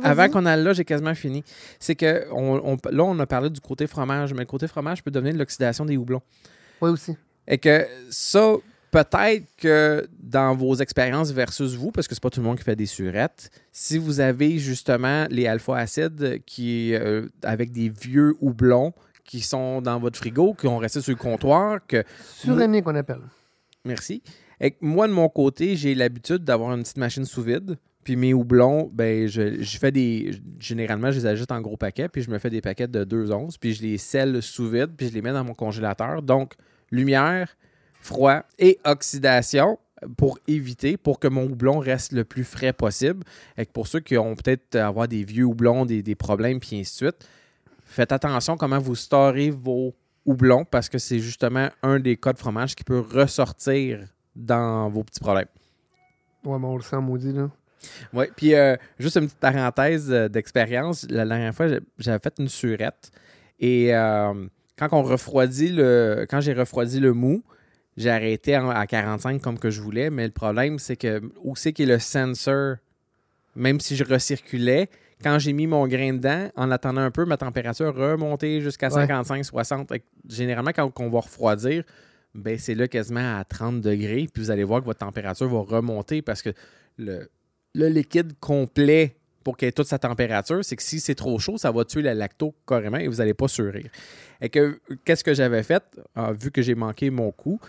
[0.04, 1.44] Avant, qu'on aille là, j'ai quasiment fini.
[1.80, 5.04] C'est que on, on- là, on a parlé du côté fromage, mais le côté fromage
[5.04, 6.22] peut devenir de l'oxydation des houblons.
[6.82, 7.16] Oui, aussi.
[7.48, 8.54] Et que ça,
[8.92, 12.64] peut-être que dans vos expériences versus vous, parce que c'est pas tout le monde qui
[12.64, 18.94] fait des surettes, si vous avez justement les alpha-acides qui euh, avec des vieux houblons
[19.26, 22.04] qui sont dans votre frigo, qui ont resté sur le comptoir, que
[22.36, 23.22] Suréné qu'on appelle.
[23.86, 24.22] Merci.
[24.62, 27.78] Et moi, de mon côté, j'ai l'habitude d'avoir une petite machine sous vide.
[28.04, 30.40] Puis mes houblons, ben, je, fais des.
[30.60, 33.32] Généralement, je les ajoute en gros paquets, puis je me fais des paquets de 2
[33.32, 36.22] onces, puis je les scelle sous vide, puis je les mets dans mon congélateur.
[36.22, 36.54] Donc,
[36.92, 37.58] lumière,
[38.00, 39.78] froid et oxydation
[40.18, 43.24] pour éviter, pour que mon houblon reste le plus frais possible.
[43.58, 46.94] Et pour ceux qui ont peut-être avoir des vieux houblons, des, des problèmes, puis ainsi
[46.94, 47.28] de suite,
[47.86, 49.96] faites attention comment vous storez vos
[50.26, 55.04] houblons parce que c'est justement un des cas de fromage qui peut ressortir dans vos
[55.04, 55.48] petits problèmes.
[56.44, 57.50] Ouais, mais on le sent maudit, là.
[58.14, 61.08] Oui, puis euh, juste une petite parenthèse euh, d'expérience.
[61.10, 61.66] La dernière fois,
[61.98, 63.12] j'avais fait une surette
[63.60, 64.34] et euh,
[64.78, 67.44] quand on refroidit le, quand j'ai refroidi le mou,
[67.98, 71.74] j'ai arrêté à 45 comme que je voulais, mais le problème, c'est que où c'est
[71.74, 72.76] qu'il y a le sensor,
[73.56, 74.90] même si je recirculais,
[75.24, 79.06] quand j'ai mis mon grain dedans, en attendant un peu, ma température remontait jusqu'à Ouais.
[79.06, 79.88] 55-60.
[79.88, 81.84] Fait que Généralement, quand on va refroidir,
[82.34, 85.60] ben, c'est là quasiment à 30 degrés, puis vous allez voir que votre température va
[85.60, 86.52] remonter parce que
[86.98, 87.28] le,
[87.74, 91.72] liquide complet pour qu'il ait toute sa température, c'est que si c'est trop chaud, ça
[91.72, 93.90] va tuer la lacto carrément et vous n'allez pas surir.
[94.40, 95.84] Et que qu'est-ce que j'avais fait,
[96.16, 97.60] Ah, vu que j'ai manqué mon coup,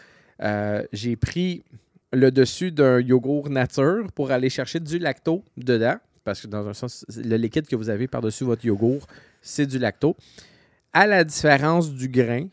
[0.42, 1.64] euh, j'ai pris
[2.12, 6.74] le dessus d'un yogourt nature pour aller chercher du lacto dedans, parce que dans un
[6.74, 9.06] sens, le liquide que vous avez par-dessus votre yogourt,
[9.40, 10.14] c'est du lacto.
[10.92, 12.48] À la différence du grain,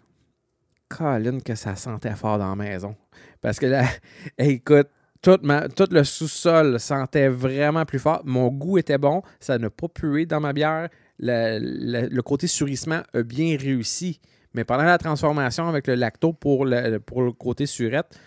[0.90, 2.96] Colin, que ça sentait fort dans la maison.
[3.42, 3.86] Parce que là,
[4.38, 4.88] écoute,
[5.22, 8.22] tout, le sous-sol sentait vraiment plus fort.
[8.26, 9.22] Mon goût était bon.
[9.40, 10.90] Ça n'a pas pué dans ma bière.
[11.20, 14.20] Le, côté surissement a bien réussi.
[14.54, 17.00] Mais pendant la transformation avec le lacto pour le,
[17.32, 18.18] côté surette,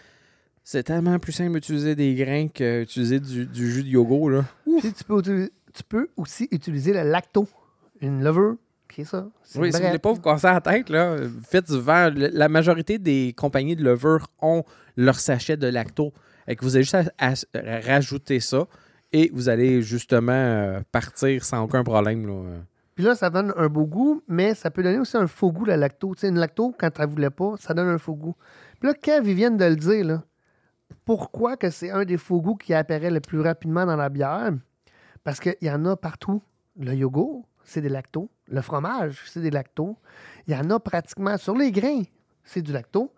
[0.63, 4.31] c'est tellement plus simple d'utiliser des grains qu'utiliser du, du jus de yogourt.
[4.31, 4.45] Là.
[5.75, 7.49] Tu peux aussi utiliser le lacto.
[8.01, 8.57] Une levure,
[9.05, 9.27] ça.
[9.57, 11.17] Oui, si vous voulez pas vous casser la tête, là,
[11.49, 12.11] faites vers.
[12.15, 14.63] La majorité des compagnies de levure ont
[14.97, 16.13] leur sachet de lacto.
[16.49, 18.67] Et que vous avez juste à, à- à rajouter ça
[19.13, 22.27] et vous allez justement euh, partir sans aucun problème.
[22.27, 22.43] Là.
[22.95, 25.65] Puis là, ça donne un beau goût, mais ça peut donner aussi un faux goût,
[25.65, 26.15] la lacto.
[26.15, 28.35] Tu sais, une lacto, quand tu ne voulais pas, ça donne un faux goût.
[28.81, 30.23] Puis là, quand ils viennent de le dire, là,
[31.05, 34.51] pourquoi que c'est un des faux goûts qui apparaît le plus rapidement dans la bière?
[35.25, 36.43] Parce qu'il y en a partout.
[36.79, 38.29] Le yogourt, c'est des lactos.
[38.53, 39.97] Le fromage, c'est des lactos.
[40.47, 42.03] Il y en a pratiquement sur les grains,
[42.45, 43.13] c'est du lacto.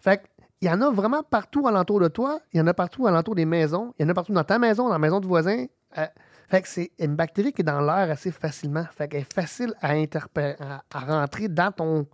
[0.00, 0.22] Fait
[0.60, 2.40] il y en a vraiment partout alentour de toi.
[2.52, 3.94] Il y en a partout alentour des maisons.
[3.98, 5.66] Il y en a partout dans ta maison, dans la maison du voisin.
[5.96, 6.06] Euh,
[6.48, 8.84] fait que c'est une bactérie qui est dans l'air assez facilement.
[8.96, 12.08] Fait qu'elle est facile à, à, à rentrer dans ton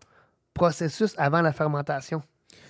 [0.53, 2.23] processus avant la fermentation.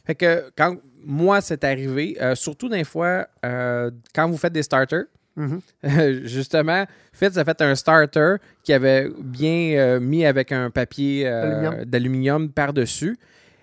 [0.04, 4.62] Fait que quand moi, c'est arrivé, euh, surtout des fois, euh, quand vous faites des
[4.62, 5.60] starters, Mhm.
[6.24, 11.42] justement, Fitz a fait un starter qui avait bien euh, mis avec un papier euh,
[11.42, 11.84] Aluminium.
[11.84, 13.18] d'aluminium par-dessus.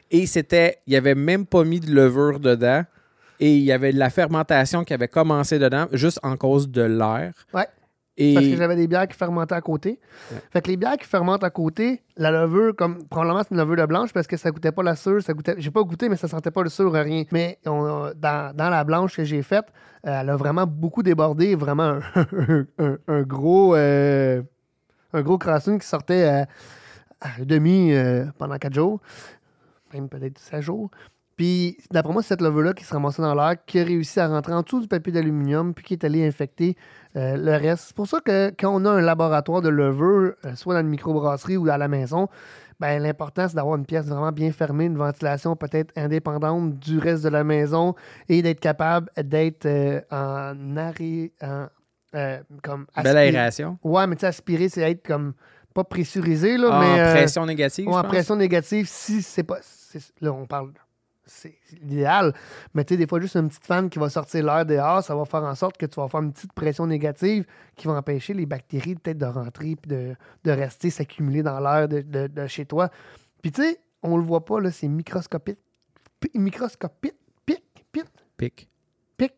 [0.09, 2.83] Et c'était, il n'y avait même pas mis de levure dedans.
[3.39, 6.83] Et il y avait de la fermentation qui avait commencé dedans, juste en cause de
[6.83, 7.33] l'air.
[7.53, 7.67] Ouais.
[8.21, 9.99] Et Parce que j'avais des bières qui fermentaient à côté.
[10.31, 10.37] Ouais.
[10.51, 13.75] Fait que les bières qui fermentent à côté, la levure, comme probablement c'est une levure
[13.77, 15.55] de blanche parce que ça goûtait pas la sûre, ça goûtait.
[15.57, 17.23] J'ai pas goûté, mais ça sentait pas le sûre, rien.
[17.31, 19.65] Mais on- dans, dans la blanche que j'ai faite,
[20.05, 22.01] euh, elle a vraiment beaucoup débordé, vraiment un,
[22.79, 24.41] un- un gros euh,
[25.13, 26.47] un gros qui sortait à,
[27.21, 28.99] à demi euh, pendant quatre jours,
[29.93, 30.89] même peut-être 16 jours.
[31.37, 34.27] Puis, d'après moi, c'est cette levure-là qui se ramassait dans l'air, qui a réussi à
[34.27, 36.75] rentrer en dessous du papier d'aluminium, puis qui est allé infecter
[37.15, 37.85] euh, le reste.
[37.87, 40.89] C'est pour ça que quand on a un laboratoire de levure, euh, soit dans une
[40.89, 42.27] microbrasserie ou à la maison,
[42.79, 47.23] ben, l'important, c'est d'avoir une pièce vraiment bien fermée, une ventilation peut-être indépendante du reste
[47.23, 47.95] de la maison
[48.29, 51.31] et d'être capable d'être euh, en arrêt.
[51.41, 51.67] En,
[52.61, 53.77] comme Belle aération.
[53.83, 55.33] Ouais, mais tu sais, aspirer, c'est être comme
[55.73, 56.99] pas pressurisé, là, Ah, mais.
[56.99, 57.87] euh, pression négative.
[57.87, 59.59] ou en pression négative, si c'est pas.
[60.19, 60.71] Là, on parle.
[61.33, 62.33] C'est l'idéal.
[62.73, 65.15] Mais tu sais, des fois, juste une petite fan qui va sortir l'air dehors, ça
[65.15, 68.33] va faire en sorte que tu vas faire une petite pression négative qui va empêcher
[68.33, 72.47] les bactéries peut-être de rentrer puis de, de rester, s'accumuler dans l'air de, de- de
[72.47, 72.89] chez toi.
[73.41, 75.59] Puis tu sais, on le voit pas, là, c'est microscopique.
[76.19, 77.15] Pi- Microscopique.
[77.45, 78.69] Pic, pic,
[79.17, 79.31] Pic.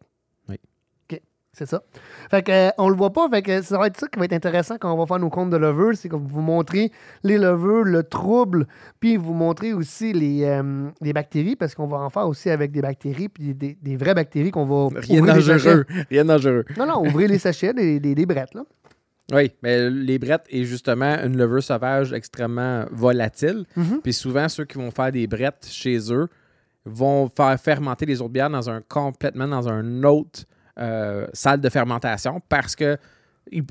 [1.54, 1.84] C'est ça.
[2.32, 4.26] Fait que, euh, on le voit pas, fait que ça va être ça qui va
[4.26, 6.91] être intéressant quand on va faire nos comptes de levure, c'est que vous montrez
[7.24, 8.68] les levures, le trouble,
[8.99, 12.72] puis vous montrez aussi les, euh, les bactéries, parce qu'on va en faire aussi avec
[12.72, 15.86] des bactéries, puis des, des vraies bactéries qu'on va Rien dangereux.
[16.10, 16.66] Rien dangereux.
[16.78, 18.64] Non, non, ouvrez les sachets, des, des, des brettes, là.
[19.32, 23.66] Oui, mais les brettes est justement une levure sauvage extrêmement volatile.
[23.76, 24.01] Mhm.
[24.04, 26.28] Puis souvent, ceux qui vont faire des brettes chez eux
[26.86, 30.43] vont faire fermenter les autres bières dans un complètement dans un autre
[30.80, 32.97] euh, salle de fermentation parce que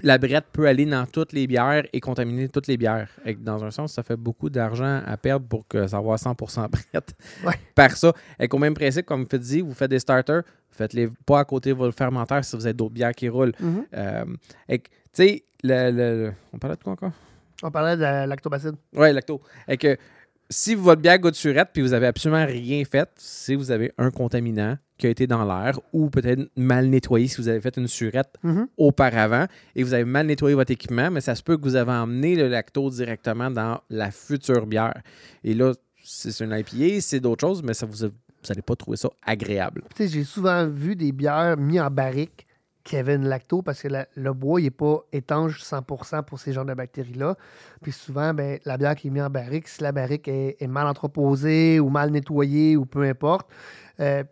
[0.02, 3.08] la brette peut aller dans toutes les bières et contaminer toutes les bières.
[3.24, 6.68] Et dans un sens, ça fait beaucoup d'argent à perdre pour que ça soit 100%
[6.68, 7.54] brette Ouais.
[7.74, 8.12] par ça.
[8.38, 11.70] Et au même principe, comme vous dit, vous faites des starters, faites-les pas à côté
[11.70, 13.54] de vos fermenteurs si vous avez d'autres bières qui roulent.
[13.58, 13.86] Mhm.
[13.94, 14.24] Euh,
[14.68, 17.12] et tu sais, le, le- le- on parlait de quoi encore?
[17.62, 18.72] On parlait de la lactobacille.
[18.94, 19.40] Oui, lacto.
[19.68, 19.96] Et que
[20.50, 24.10] si votre bière goûte surette puis vous avez absolument rien fait, si vous avez un
[24.10, 27.88] contaminant qui a été dans l'air ou peut-être mal nettoyé si vous avez fait une
[27.88, 28.68] surette Mhm.
[28.78, 31.90] auparavant et vous avez mal nettoyé votre équipement, mais ça se peut que vous avez
[31.90, 34.94] emmené le lacto directement dans la future bière.
[35.42, 35.72] Et là,
[36.04, 38.12] c'est une IPA, c'est d'autres choses, mais ça vous, vous
[38.48, 39.82] n'allez pas trouver ça agréable.
[39.98, 42.46] J'ai souvent vu des bières mises en barrique
[42.84, 46.52] qui avaient une lacto parce que la- le bois n'est pas étanche 100% pour ces
[46.52, 47.36] genres de bactéries-là.
[47.80, 50.66] Puis souvent, ben, la bière qui est mise en barrique, si la barrique est, est
[50.68, 53.48] mal entreposée ou mal nettoyée ou peu importe,
[54.00, 54.24] euh,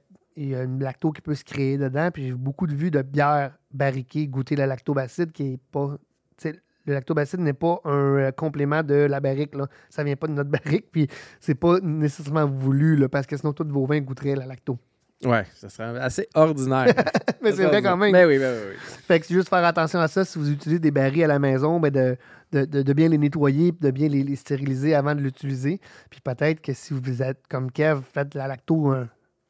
[0.44, 2.10] il y a une lacto qui peut se créer dedans.
[2.12, 5.96] Puis j'ai beaucoup de vues de bières barriquées goûter la lactobacide qui est pas.
[6.36, 9.54] tu sais, Le lactobacide n'est pas un euh, complément de la barrique.
[9.54, 9.66] Là.
[9.88, 11.08] Ça vient pas de notre barrique, puis
[11.40, 14.78] c'est pas nécessairement voulu, là, parce que sinon, tous vos vins goûteraient la lacto.
[15.22, 16.86] Ouais, ça serait assez ordinaire.
[17.42, 18.10] Mais c'est vrai quand même.
[18.10, 18.76] Ben oui, ben oui, oui.
[19.06, 20.24] Fait que c'est juste faire attention à ça.
[20.24, 22.16] Si vous utilisez des barils à la maison, ben de,
[22.52, 25.78] de, de- de bien les nettoyer de bien les, les stériliser avant de l'utiliser.
[26.08, 29.04] Puis peut-être que si vous êtes comme Kev, faites la lacto euh,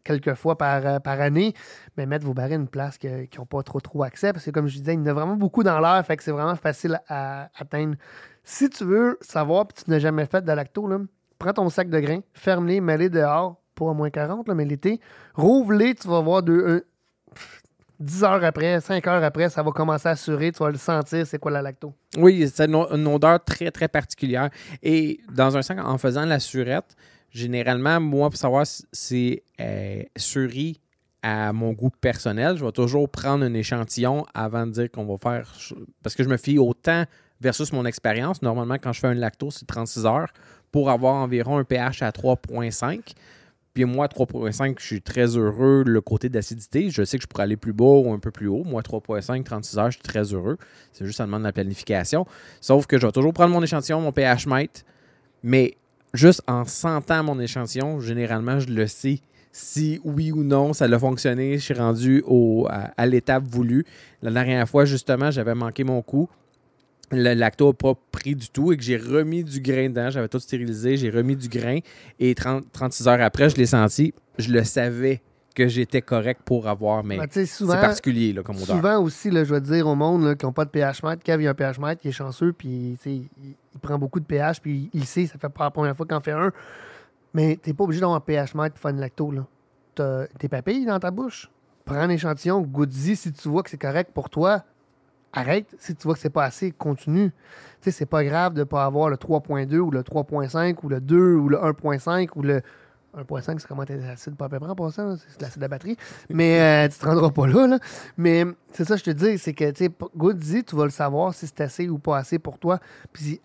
[0.05, 1.55] quelques fois par, euh, par année,
[1.97, 4.33] mais mettre vos barils à une place qui n'ont pas trop trop accès.
[4.33, 6.23] Parce que comme je disais, il y en a vraiment beaucoup dans l'air, fait que
[6.23, 7.97] c'est vraiment facile à, atteindre.
[8.45, 10.99] Si tu veux savoir puis tu n'as jamais fait de la lacto, là,
[11.39, 15.01] prends ton sac de grains, ferme-les, mets-les dehors, pas à moins 40, là, mais l'été,
[15.35, 16.81] rouvre-les, tu vas voir un-
[18.01, 21.27] 10 heures après, 5 heures après, ça va commencer à surer, tu vas le sentir,
[21.27, 21.93] c'est quoi la lacto.
[22.17, 24.49] Oui, c'est une, odeur très, très particulière.
[24.83, 26.97] Et dans un sens, en faisant la surette,
[27.31, 30.03] généralement, moi, pour savoir si c'est euh,
[31.23, 35.17] à mon goût personnel, je vais toujours prendre un échantillon avant de dire qu'on va
[35.19, 35.53] faire.
[36.03, 37.05] Parce que je me fie au temps
[37.41, 38.43] versus mon expérience.
[38.43, 40.33] Normalement, quand je fais un lacto, c'est 36 heures
[40.73, 43.15] pour avoir environ un pH à 3,5.
[43.75, 46.91] Puis moi, 3.5, je suis très heureux le côté d'acidité.
[46.91, 48.65] Je sais que je pourrais aller plus bas ou un peu plus haut.
[48.65, 50.59] Moi, 3.5, 36 heures, je suis très heureux.
[50.93, 52.27] C'est juste ça demande de la planification.
[52.61, 54.83] Sauf que je vais toujours prendre mon échantillon, mon pH mètre,
[55.43, 55.77] mais
[56.15, 59.21] juste en sentant mon échantillon, généralement, je le sais
[59.53, 61.59] si oui ou non ça a fonctionné.
[61.59, 63.85] Je suis rendu au, à, à l'étape voulue.
[64.23, 66.29] La dernière fois, justement, j'avais manqué mon coup.
[67.13, 70.11] Le lacto n'a pas pris du tout et que j'ai remis du grain dedans.
[70.11, 71.79] J'avais tout stérilisé, j'ai remis du grain
[72.21, 74.15] et 30, 36 heures après, je l'ai senti.
[74.39, 75.21] Je le savais
[75.53, 78.77] que j'étais correct pour avoir, mais Ben, c'est particulier là, comme odeur.
[78.77, 81.23] souvent aussi, là, je vais dire au monde là, qui n'ont pas de pH mètre,
[81.27, 84.61] il a un pH mètre, il est chanceux, puis il, il prend beaucoup de pH,
[84.61, 86.53] puis il sait, ça fait pas la première fois qu'il en fait un.
[87.35, 89.31] Mais tu n'es pas obligé d'avoir un pH mètre pour faire une lacto.
[89.31, 89.47] Là.
[89.95, 91.51] T'as tes papilles dans ta bouche.
[91.85, 94.65] Prends un échantillon, goûte-y si tu vois que c'est correct pour toi.
[95.33, 95.75] Arrête.
[95.79, 97.31] Si tu vois que c'est pas assez, continue.
[97.31, 97.37] Tu
[97.83, 101.35] sais, c'est pas grave de pas avoir le 3.2 ou le 3.5 ou le 2
[101.35, 102.63] ou le 1.5 ou le
[103.17, 105.69] 1.5, c'est comment t'es acide pas à peu près en passant, c'est de l'acide à
[105.69, 105.97] batterie.
[106.29, 107.79] Mais euh, tu te rendras pas là, là.
[108.17, 111.35] Mais c'est ça, je te dis, c'est que, tu sais, goûte-y, tu vas le savoir
[111.35, 112.79] si c'est assez ou pas assez pour toi.
[113.13, 113.41] Puis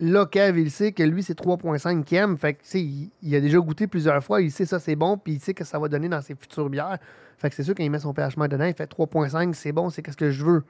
[0.00, 2.36] là, Kev, il sait que lui, c'est 3.5 qu'il aime.
[2.36, 5.34] Fait que, il, il a déjà goûté plusieurs fois, il sait ça, c'est bon, puis
[5.34, 6.98] il sait que ça va donner dans ses futures bières.
[7.38, 9.90] Fait que c'est sûr, quand il met son pH dedans, il fait 3.5, c'est bon,
[9.90, 10.64] c'est qu'est-ce que je veux.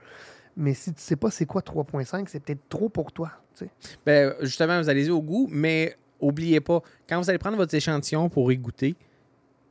[0.56, 3.30] Mais si tu sais pas c'est quoi 3.5, c'est peut-être trop pour toi.
[4.04, 8.28] Ben, justement, vous allez-y au goût, mais oubliez pas, quand vous allez prendre votre échantillon
[8.28, 8.96] pour y goûter,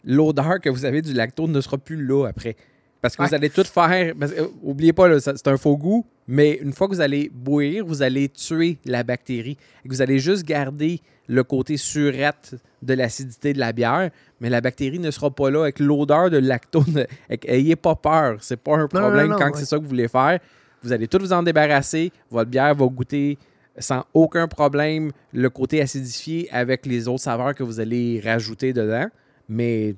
[0.04, 2.56] l'odeur que vous avez du lacto ne sera plus là après.
[3.02, 3.30] Parce que Ouais.
[3.30, 4.14] vous allez tout faire.
[4.20, 7.86] parce euh, oubliez pas, c'est un faux goût, mais une fois que vous allez bouillir,
[7.86, 9.58] vous allez tuer la bactérie.
[9.84, 14.10] Et que vous allez juste garder le côté surette de l'acidité de la bière,
[14.42, 16.84] mais la bactérie ne sera pas là avec l'odeur de lacto.
[16.88, 18.38] Ne- avec- Ayez pas peur.
[18.42, 19.60] C'est pas un non, problème non, quand ouais.
[19.60, 20.40] c'est ça que vous voulez faire.
[20.82, 22.12] Vous allez tout vous en débarrasser.
[22.30, 23.38] Votre bière va goûter
[23.78, 29.08] sans aucun problème le côté acidifié avec les autres saveurs que vous allez rajouter dedans.
[29.48, 29.96] Mais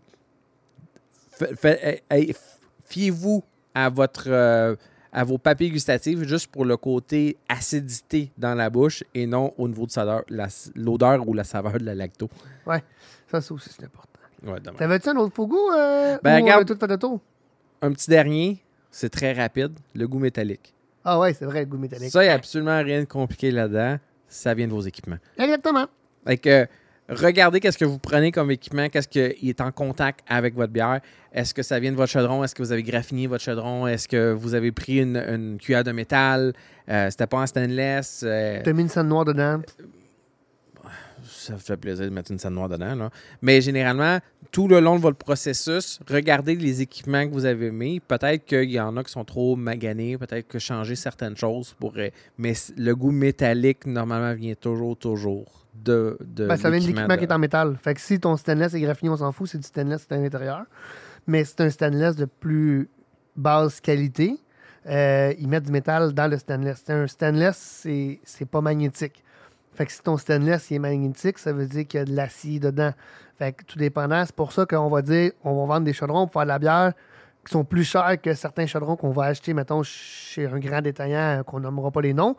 [1.64, 2.36] eh, eh,
[2.92, 4.76] fiez-vous à votre euh,
[5.14, 9.68] à vos papilles gustatives juste pour le côté acidité dans la bouche et non au
[9.68, 12.30] niveau de l'odeur ou la saveur de la lacto?
[12.66, 14.08] Ça, ça aussi, c'est important.
[14.44, 14.60] Ouais.
[14.78, 15.70] T'avais-tu un autre faux goût?
[15.72, 16.68] Euh, Ben, ou on regarde.
[16.68, 17.20] tout fait tour?
[17.82, 20.74] Un petit dernier, c'est très rapide, le goût métallique.
[21.04, 22.12] Ah ouais, c'est vrai, le goût métallique.
[22.12, 23.98] Ça, il n'y a absolument rien de compliqué là-dedans.
[24.28, 25.18] Ça vient de vos équipements.
[25.38, 25.88] Exactement.
[26.26, 26.68] Fait que
[27.12, 31.02] regardez qu'est-ce que vous prenez comme équipement, qu'est-ce qui est en contact avec votre bière.
[31.34, 32.44] Est-ce que ça vient de votre chaudron?
[32.44, 33.88] Est-ce que vous avez graffiné votre chaudron?
[33.88, 36.54] Est-ce que vous avez pris une, cuillère de métal?
[36.90, 38.24] Euh, C'était pas en stainless?
[38.26, 39.62] Euh, T'as mis une dedans?
[41.48, 42.96] Ça fait plaisir de mettre une scène noire dedans.
[42.96, 43.10] Là.
[43.42, 44.20] Mais généralement,
[44.52, 48.00] tout le long de votre processus, regardez les équipements que vous avez mis.
[48.00, 52.14] Peut-être qu'il y en a qui sont trop maganés, peut-être que changer certaines choses pourrait.
[52.38, 56.18] Mais c- le goût métallique, normalement, vient toujours, toujours de.
[56.22, 57.78] de Ben, ça vient de l'équipement de- qui est en métal.
[57.82, 60.18] Fait que si ton stainless est graffiné, on s'en fout, c'est du stainless, c'est à
[60.18, 60.64] l'intérieur.
[61.28, 62.90] Mais c'est un stainless de plus
[63.36, 64.38] basse qualité.
[64.88, 66.82] Euh, ils mettent du métal dans le stainless.
[66.86, 69.24] C'est un stainless, c'est c'est pas magnétique.
[69.74, 72.14] Fait que si ton stainless il est magnétique, ça veut dire qu'il y a de
[72.16, 72.92] l'acier dedans.
[73.38, 76.26] Fait que tout dépendant, c'est pour ça qu'on va dire on va vendre des chaudrons
[76.28, 76.94] pour faire de la bière
[77.46, 81.40] qui sont plus chers que certains chaudrons qu'on va acheter, mettons, chez un grand détaillant
[81.40, 82.36] euh, qu'on nommera pas les noms.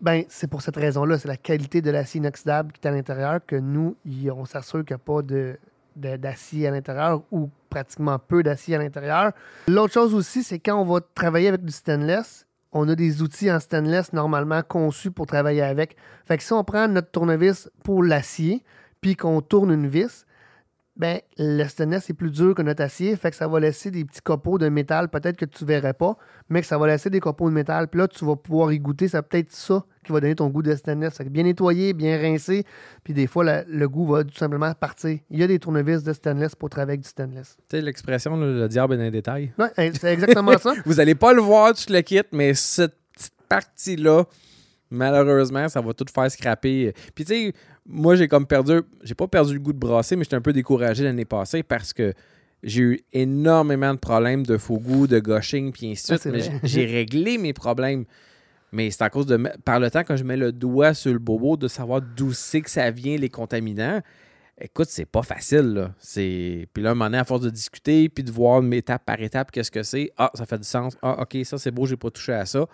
[0.00, 1.18] Ben, c'est pour cette raison-là.
[1.18, 3.94] C'est la qualité de l'acier inoxydable qui est à l'intérieur que nous,
[4.34, 5.58] on s'assure qu'il n'y a pas de-
[5.94, 9.32] d'acier à l'intérieur ou pratiquement peu d'acier à l'intérieur.
[9.68, 13.52] L'autre chose aussi, c'est quand on va travailler avec du stainless, on a des outils
[13.52, 15.96] en stainless normalement conçus pour travailler avec.
[16.24, 18.64] Fait que si on prend notre tournevis pour l'acier,
[19.00, 20.26] puis qu'on tourne une vis,
[20.94, 24.04] ben, le stainless est plus dur que notre acier, fait que ça va laisser des
[24.04, 26.18] petits copeaux de métal, peut-être que tu verrais pas,
[26.50, 27.88] mais que ça va laisser des copeaux de métal.
[27.88, 29.08] Puis là, tu vas pouvoir y goûter.
[29.08, 31.16] C'est peut-être ça qui va donner ton goût de stainless.
[31.16, 32.64] Fait que bien nettoyé, bien rincé,
[33.04, 35.18] puis des fois, la- le goût va tout simplement partir.
[35.30, 37.56] Il y a des tournevis de stainless pour travailler avec du stainless.
[37.70, 39.52] Tu sais, l'expression, le diable est dans les détails.
[39.58, 40.74] Ouais, hein, c'est exactement ça.
[40.84, 44.24] Vous allez pas le voir, tout le kit, mais cette petite partie-là,
[44.90, 46.92] malheureusement, ça va tout faire scraper.
[47.14, 47.54] Puis tu sais,
[47.86, 50.52] moi, j'ai comme perdu, j'ai pas perdu le goût de brasser, mais j'étais un peu
[50.52, 52.12] découragé l'année passée parce que
[52.62, 56.32] j'ai eu énormément de problèmes de faux goût, de gushing, puis ainsi de Ah, suite.
[56.32, 58.04] mais j'ai réglé mes problèmes.
[58.70, 59.36] Mais c'est à cause de.
[59.64, 62.62] Par le temps, quand je mets le doigt sur le bobo, de savoir d'où c'est
[62.62, 64.00] que ça vient, les contaminants.
[64.60, 65.94] Écoute, c'est pas facile, là.
[65.98, 66.68] C'est...
[66.72, 69.50] Puis là, un moment donné, à force de discuter, puis de voir étape par étape
[69.50, 70.96] qu'est-ce que c'est, ah, ça fait du sens.
[71.02, 72.66] Ah, OK, ça, c'est beau, j'ai pas touché à ça.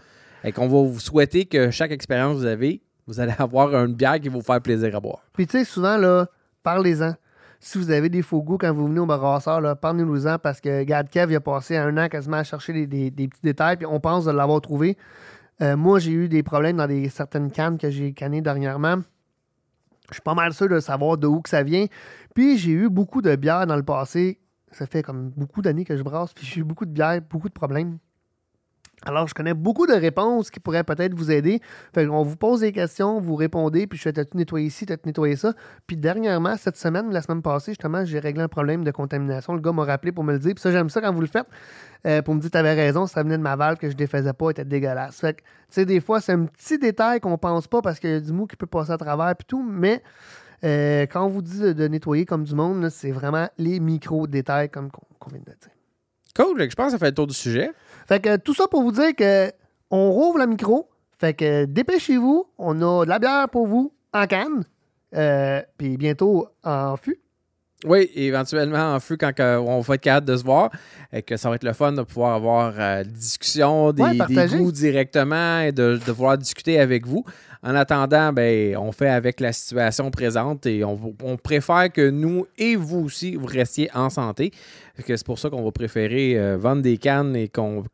[0.44, 3.94] Et qu'on va vous souhaiter que chaque expérience que vous avez, vous allez avoir une
[3.94, 5.22] bière qui va vous faire plaisir à boire.
[5.32, 6.26] Puis tu sais, souvent, là,
[6.62, 7.14] parlez-en.
[7.59, 11.11] Si vous avez des faux goûts quand vous venez au brasseur, parlez-nous-en parce que Gad
[11.11, 14.30] Kev a passé un an quasiment à chercher des petits détails, puis on pense de
[14.30, 14.96] l'avoir trouvé.
[15.61, 18.98] Euh, moi, j'ai eu des problèmes dans des, certaines cannes que j'ai cannées dernièrement.
[20.09, 21.86] Je suis pas mal sûr de savoir de où que ça vient.
[22.32, 24.38] Puis j'ai eu beaucoup de bières dans le passé.
[24.70, 27.48] Ça fait comme beaucoup d'années que je brasse, puis j'ai eu beaucoup de bières, beaucoup
[27.48, 27.98] de problèmes.
[29.07, 31.61] Alors, je connais beaucoup de réponses qui pourraient peut-être vous aider.
[31.94, 35.07] Fait qu'on vous pose des questions, vous répondez, puis je fais t'as-tu nettoyé ici, t'as-tu
[35.07, 35.55] nettoyé ça?
[35.86, 39.55] Puis dernièrement, cette semaine, la semaine passée, justement, j'ai réglé un problème de contamination.
[39.55, 40.55] Le gars m'a rappelé pour me le dire.
[40.55, 41.46] Puis ça, j'aime ça quand vous le faites.
[42.07, 44.51] euh, pour me dire t'avais raison, ça venait de ma valve que je défaisais pas,
[44.51, 45.20] était dégueulasse.
[45.20, 48.11] Fait que, tu sais, des fois, c'est un petit détail qu'on pense pas parce qu'il
[48.11, 50.03] y a du mou qui peut passer à travers puis tout, mais
[50.64, 54.70] euh, quand on vous dit de, de nettoyer comme du monde, c'est vraiment les micro-détails
[54.70, 55.72] comme qu'on vient de dire.
[56.36, 57.72] Cool, je pense que ça fait le tour du sujet.
[58.09, 59.52] Fait que tout ça pour vous dire que
[59.90, 60.88] on rouvre la micro.
[61.18, 62.46] Fait que dépêchez-vous.
[62.59, 64.64] On a de la bière pour vous en canne.
[65.14, 67.20] Euh, Puis bientôt en fût.
[67.84, 70.70] Oui, éventuellement en feu quand on va être capable de se voir
[71.12, 74.18] et que ça va être le fun de pouvoir avoir euh, des discussions, des, Ouais,
[74.28, 77.24] des goûts directement et de, de pouvoir discuter avec vous.
[77.62, 82.46] En attendant, ben, on fait avec la situation présente et on, on préfère que nous
[82.56, 84.52] et vous aussi, vous restiez en santé.
[85.06, 87.84] C'est pour ça qu'on va préférer euh, vendre des cannes et qu'on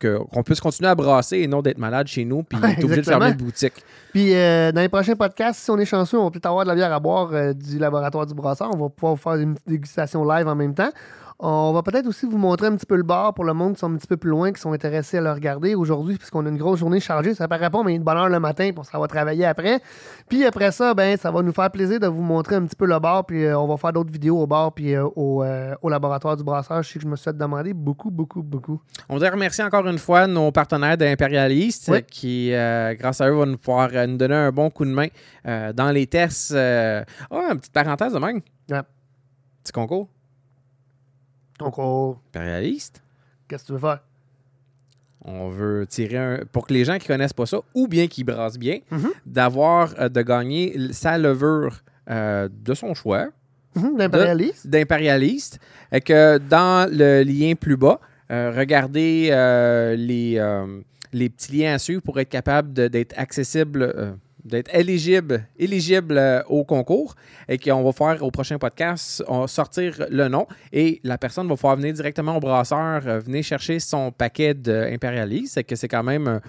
[0.43, 3.05] puisse continuer à brasser et non d'être malade chez nous puis Ouais, être obligé de
[3.05, 3.73] fermer de boutique.
[4.11, 6.69] Puis euh, dans les prochains podcasts, si on est chanceux, on va peut-être avoir de
[6.69, 8.69] la bière à boire euh, du laboratoire du brasseur.
[8.73, 10.89] On va pouvoir vous faire une dégustation live en même temps.
[11.37, 13.79] On va peut-être aussi vous montrer un petit peu le bar pour le monde qui
[13.81, 16.49] sont un petit peu plus loin, qui sont intéressés à le regarder aujourd'hui, puisqu'on a
[16.49, 17.35] une grosse journée chargée.
[17.35, 19.81] Ça paraît pas, mais une bonne heure le matin, puis s'en va travailler après.
[20.29, 22.85] Puis après ça, ben, ça va nous faire plaisir de vous montrer un petit peu
[22.85, 25.75] le bar, puis euh, on va faire d'autres vidéos au bar, puis euh, au, euh,
[25.81, 26.81] au laboratoire du brasseur.
[26.83, 28.81] Je sais que je me suis fait demander beaucoup, beaucoup, beaucoup.
[29.09, 32.01] On voudrait remercier encore une fois nos partenaires d'Impérialiste Oui.
[32.09, 32.51] qui,
[32.97, 35.07] grâce à eux, vont nous pouvoir nous donner un bon coup de main
[35.43, 36.53] dans les tests.
[36.55, 38.39] Ah, une petite parenthèse de même.
[38.69, 38.81] Ouais.
[39.63, 40.07] Petit concours.
[41.59, 43.01] Donc, on- Impérialiste.
[43.47, 43.99] qu'est-ce que tu veux faire?
[45.23, 46.39] On veut tirer un.
[46.51, 49.09] Pour que les gens qui connaissent pas ça, ou bien qui brassent bien, Mhm.
[49.25, 53.29] d'avoir, euh, de gagner sa levure euh, de son choix,
[53.75, 54.67] Mhm, D'impérialiste?
[54.67, 55.59] d'impérialiste,
[55.91, 57.99] et que dans le lien plus bas,
[58.31, 59.29] euh, regardez
[59.97, 60.39] les,
[61.11, 64.15] les petits liens à suivre pour être capable d'être accessible,
[64.45, 67.15] d'être éligible, éligible euh, au concours
[67.49, 71.47] et qu'on va faire au prochain podcast, on va sortir le nom et la personne
[71.47, 75.55] va pouvoir venir directement au brasseur, euh, venir chercher son paquet d'impérialiste.
[75.55, 76.39] C'est que c'est quand même, euh,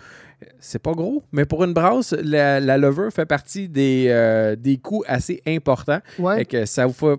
[0.61, 4.76] c'est pas gros, mais pour une brasse, la, la levure fait partie des, euh, des
[4.76, 6.01] coûts assez importants.
[6.18, 6.38] Ouais.
[6.38, 7.16] Fait que ça vous fait.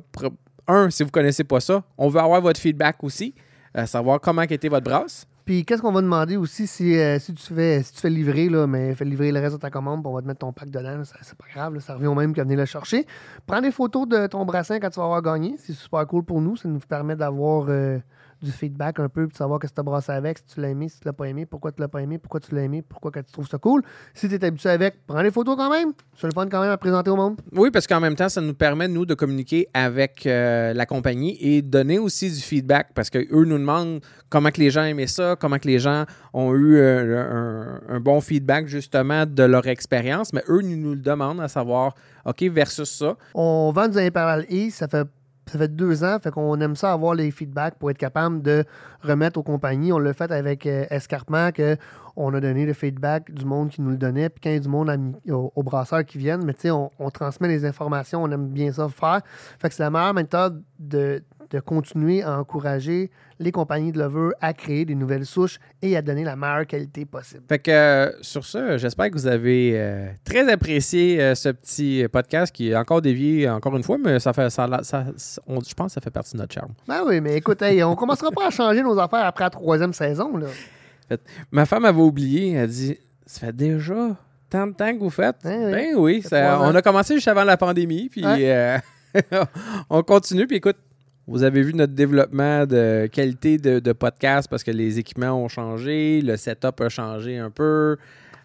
[0.70, 3.34] Un, si vous connaissez pas ça, on veut avoir votre feedback aussi,
[3.86, 5.26] savoir comment été votre brasse.
[5.48, 8.50] Puis qu'est-ce qu'on va demander aussi si, euh, si, tu fais, si tu fais livrer,
[8.50, 10.52] là, mais fais livrer le reste de ta commande, puis on va te mettre ton
[10.52, 11.02] pack dedans.
[11.22, 13.06] C'est pas grave, ça revient au même qu'à venir le chercher.
[13.46, 15.56] Prends des photos de ton brassin quand tu vas avoir gagné.
[15.58, 16.58] C'est super cool pour nous.
[16.58, 17.98] Ça nous permet d'avoir euh,
[18.42, 20.70] du feedback un peu, puis savoir qu'est-ce que tu as brassé avec, si tu l'as
[20.70, 22.82] aimé, si tu l'as pas aimé, pourquoi tu l'as pas aimé, pourquoi tu l'as aimé,
[22.82, 23.82] pourquoi que tu trouves ça cool.
[24.14, 25.94] Si tu es habitué avec, prends des photos quand même.
[26.16, 27.40] C'est le fun quand même à présenter au monde.
[27.52, 31.38] Oui, parce qu'en même temps, ça nous permet, nous, de communiquer avec euh, la compagnie
[31.42, 35.36] et donner aussi du feedback parce qu'eux nous demandent comment que les gens aimaient ça,
[35.40, 40.34] comment que les gens ont eu euh, un, un bon feedback, justement, de leur expérience.
[40.34, 43.16] Mais eux, nous le demandent à savoir, OK, versus ça.
[43.34, 45.08] On vend du Imperial East, ça fait,
[45.50, 48.64] ça fait deux ans, fait qu'on aime ça avoir les feedbacks pour être capable de
[49.02, 49.92] remettre aux compagnies.
[49.92, 51.78] On l'a fait avec euh, Escarpement, que
[52.20, 54.58] on a donné le feedback du monde qui nous le donnait, puis quand il y
[54.58, 57.10] a du monde à mi- au, au brasseur qui viennent, mais tu sais, on, on
[57.12, 59.22] transmet les informations, on aime bien ça faire.
[59.60, 64.34] Fait que c'est la meilleure méthode de, de continuer à encourager les compagnies de levure
[64.42, 67.44] à créer des nouvelles souches et à donner la meilleure qualité possible.
[67.48, 72.08] Fait que euh, sur ça, j'espère que vous avez euh, très apprécié euh, ce petit
[72.12, 75.06] podcast qui est encore dévié encore une fois, mais ça fait ça, ça-
[75.46, 76.74] on- je pense que ça fait partie de notre charme.
[76.88, 79.94] Ben oui, mais écoute, hey, on commencera pas à changer nos affaires après la troisième
[79.94, 80.36] saison.
[80.36, 80.48] Là.
[81.52, 84.16] Ma femme avait oublié, elle dit Ça fait déjà
[84.50, 85.38] tant de temps que vous faites?
[85.44, 85.72] Ben oui.
[85.72, 88.50] Ben oui, Ça on a commencé juste avant la pandémie, puis Ouais.
[88.52, 88.78] euh,
[89.90, 90.48] on continue.
[90.48, 90.78] Puis écoute,
[91.28, 95.50] vous avez vu notre développement de qualité de, de podcast parce que les équipements ont
[95.50, 97.98] changé, le setup a changé un peu.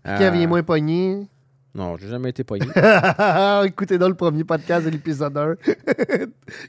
[0.05, 1.29] Qui Euh, avait moins pogné.
[1.75, 2.67] Non, j'ai jamais été pogné.
[3.65, 5.55] Écoutez donc le premier podcast de l'épisode 1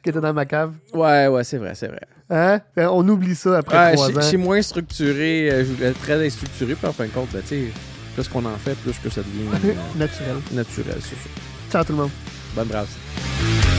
[0.04, 0.72] qui était dans ma cave.
[0.94, 2.02] ouais, ouais, c'est vrai, c'est vrai.
[2.30, 2.62] Hein?
[2.74, 4.22] Fait, On oublie ça après trois je ans.
[4.22, 7.48] je suis moins structuré, euh, je très structuré, puis en fin de compte, ben, tu
[7.48, 7.64] sais,
[8.16, 10.36] plus qu'on en fait, plus que ça devient euh, Naturel.
[10.54, 11.30] naturel, c'est ça.
[11.70, 12.12] Ciao tout le monde.
[12.56, 13.73] Bonne brasse.